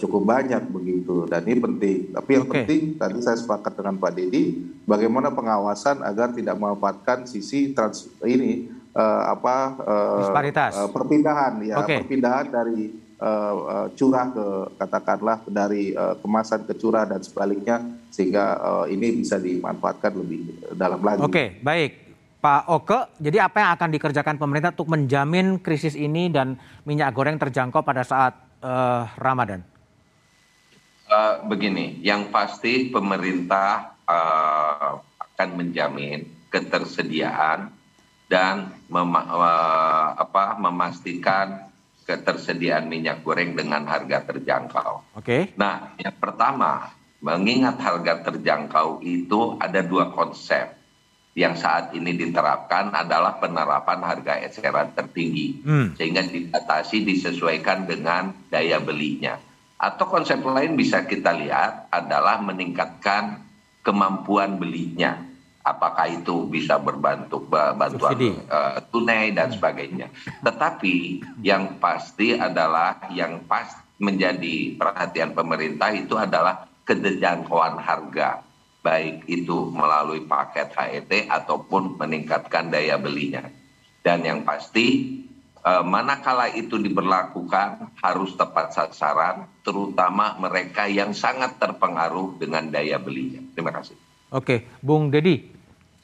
[0.00, 2.08] cukup banyak begitu dan ini penting.
[2.08, 2.64] Tapi yang Oke.
[2.64, 8.72] penting tadi saya sepakat dengan Pak Dedi bagaimana pengawasan agar tidak memanfaatkan sisi trans ini
[8.96, 10.72] eh, apa eh, Disparitas.
[10.72, 11.96] eh, perpindahan ya Oke.
[12.00, 14.46] perpindahan dari eh, eh, curah ke
[14.80, 15.92] katakanlah dari
[16.24, 21.20] kemasan ke curah dan sebaliknya sehingga eh, ini bisa dimanfaatkan lebih dalam lagi.
[21.20, 22.08] Oke, baik.
[22.36, 26.54] Pak Oke, jadi apa yang akan dikerjakan pemerintah untuk menjamin krisis ini dan
[26.86, 28.32] minyak goreng terjangkau pada saat
[28.64, 29.60] eh, Ramadan?
[31.06, 37.75] Eh, begini, yang pasti pemerintah eh, akan menjamin ketersediaan
[38.26, 39.26] dan mema-
[40.18, 41.70] apa, memastikan
[42.06, 45.18] ketersediaan minyak goreng dengan harga terjangkau.
[45.18, 45.54] Oke.
[45.58, 50.76] Nah, yang pertama, mengingat harga terjangkau itu ada dua konsep
[51.36, 55.92] yang saat ini diterapkan adalah penerapan harga eceran tertinggi Hmm.
[55.92, 59.36] sehingga dibatasi disesuaikan dengan daya belinya.
[59.76, 63.44] Atau konsep lain bisa kita lihat adalah meningkatkan
[63.84, 65.20] kemampuan belinya.
[65.66, 68.14] Apakah itu bisa berbantu ba- bantuan
[68.46, 70.14] eh, tunai dan sebagainya.
[70.46, 70.94] Tetapi
[71.42, 78.46] yang pasti adalah yang pas menjadi perhatian pemerintah itu adalah kejangkauan harga
[78.86, 83.42] baik itu melalui paket HET ataupun meningkatkan daya belinya.
[84.06, 85.18] Dan yang pasti
[85.66, 93.42] eh, manakala itu diberlakukan harus tepat sasaran terutama mereka yang sangat terpengaruh dengan daya belinya.
[93.50, 93.98] Terima kasih.
[94.30, 95.55] Oke, Bung Dedi.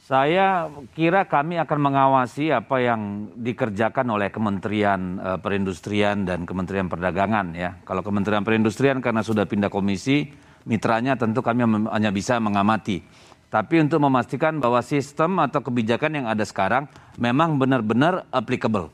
[0.03, 0.67] Saya
[0.99, 7.79] kira kami akan mengawasi apa yang dikerjakan oleh Kementerian eh, Perindustrian dan Kementerian Perdagangan ya.
[7.87, 10.27] Kalau Kementerian Perindustrian karena sudah pindah komisi,
[10.67, 12.99] mitranya tentu kami hanya bisa mengamati.
[13.47, 18.91] Tapi untuk memastikan bahwa sistem atau kebijakan yang ada sekarang memang benar-benar applicable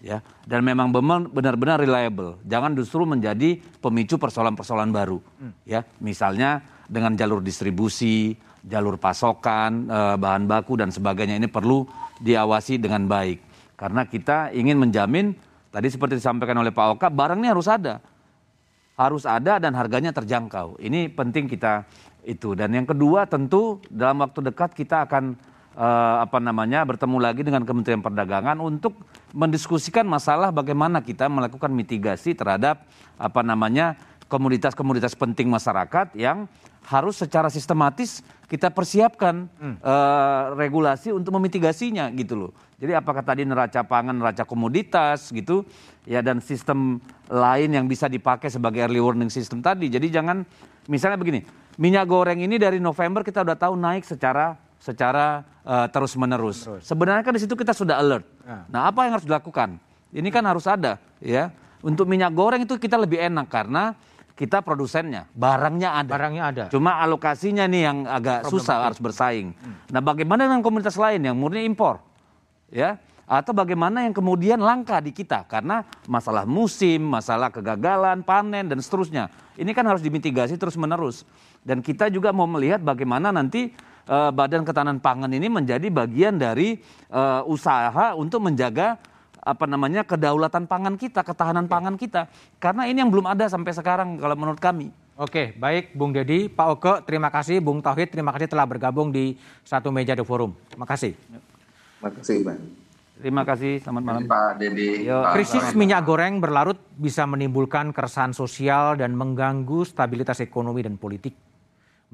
[0.00, 2.40] ya dan memang benar- benar-benar reliable.
[2.48, 5.20] Jangan justru menjadi pemicu persoalan-persoalan baru
[5.68, 5.84] ya.
[6.00, 8.32] Misalnya dengan jalur distribusi,
[8.66, 11.86] jalur pasokan, eh, bahan baku dan sebagainya ini perlu
[12.18, 13.38] diawasi dengan baik.
[13.78, 15.34] Karena kita ingin menjamin
[15.70, 18.02] tadi seperti disampaikan oleh Pak Oka, barang ini harus ada.
[18.98, 20.82] Harus ada dan harganya terjangkau.
[20.82, 21.86] Ini penting kita
[22.26, 22.58] itu.
[22.58, 25.38] Dan yang kedua tentu dalam waktu dekat kita akan
[25.78, 28.98] eh, apa namanya bertemu lagi dengan Kementerian Perdagangan untuk
[29.30, 32.82] mendiskusikan masalah bagaimana kita melakukan mitigasi terhadap
[33.14, 33.94] apa namanya
[34.28, 36.46] komoditas-komoditas penting masyarakat yang
[36.88, 42.52] harus secara sistematis kita persiapkan eh, regulasi untuk memitigasinya gitu loh.
[42.80, 45.68] Jadi apakah tadi neraca pangan, neraca komoditas gitu
[46.08, 49.92] ya dan sistem lain yang bisa dipakai sebagai early warning system tadi.
[49.92, 50.46] Jadi jangan
[50.88, 51.44] misalnya begini,
[51.76, 55.44] minyak goreng ini dari November kita udah tahu naik secara secara
[55.92, 56.64] terus menerus.
[56.80, 58.24] Sebenarnya kan di situ kita sudah alert.
[58.72, 59.76] Nah, apa yang harus dilakukan?
[60.14, 61.52] Ini kan harus ada ya.
[61.84, 63.92] Untuk minyak goreng itu kita lebih enak karena
[64.38, 66.10] kita produsennya, barangnya ada.
[66.14, 66.64] Barangnya ada.
[66.70, 69.50] Cuma alokasinya nih yang agak susah harus bersaing.
[69.90, 71.98] Nah, bagaimana dengan komunitas lain yang murni impor?
[72.70, 78.78] Ya, atau bagaimana yang kemudian langka di kita karena masalah musim, masalah kegagalan, panen dan
[78.78, 79.26] seterusnya.
[79.58, 81.26] Ini kan harus dimitigasi terus-menerus.
[81.66, 83.74] Dan kita juga mau melihat bagaimana nanti
[84.06, 86.78] eh, Badan Ketahanan Pangan ini menjadi bagian dari
[87.10, 88.96] eh, usaha untuk menjaga
[89.42, 92.26] apa namanya kedaulatan pangan kita, ketahanan pangan kita.
[92.58, 94.90] Karena ini yang belum ada sampai sekarang kalau menurut kami.
[95.18, 97.58] Oke, baik Bung Dedi, Pak Oke, terima kasih.
[97.58, 99.34] Bung Tauhid, terima kasih telah bergabung di
[99.66, 100.54] satu meja The Forum.
[100.70, 101.18] Terima kasih.
[101.18, 102.60] Terima kasih, Bang.
[103.18, 104.22] Terima kasih, selamat malam.
[104.30, 105.10] Pak Dedi.
[105.10, 105.18] Yo.
[105.34, 111.34] Krisis minyak goreng berlarut bisa menimbulkan keresahan sosial dan mengganggu stabilitas ekonomi dan politik.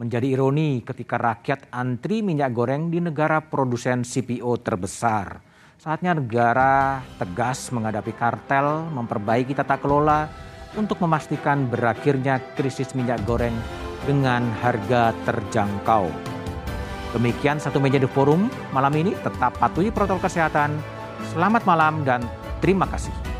[0.01, 5.45] Menjadi ironi ketika rakyat antri minyak goreng di negara produsen CPO terbesar.
[5.85, 10.33] Saatnya negara tegas menghadapi kartel, memperbaiki tata kelola
[10.81, 13.53] untuk memastikan berakhirnya krisis minyak goreng
[14.09, 16.09] dengan harga terjangkau.
[17.13, 20.73] Demikian satu meja di forum malam ini tetap patuhi protokol kesehatan.
[21.37, 22.25] Selamat malam dan
[22.65, 23.34] terima kasih.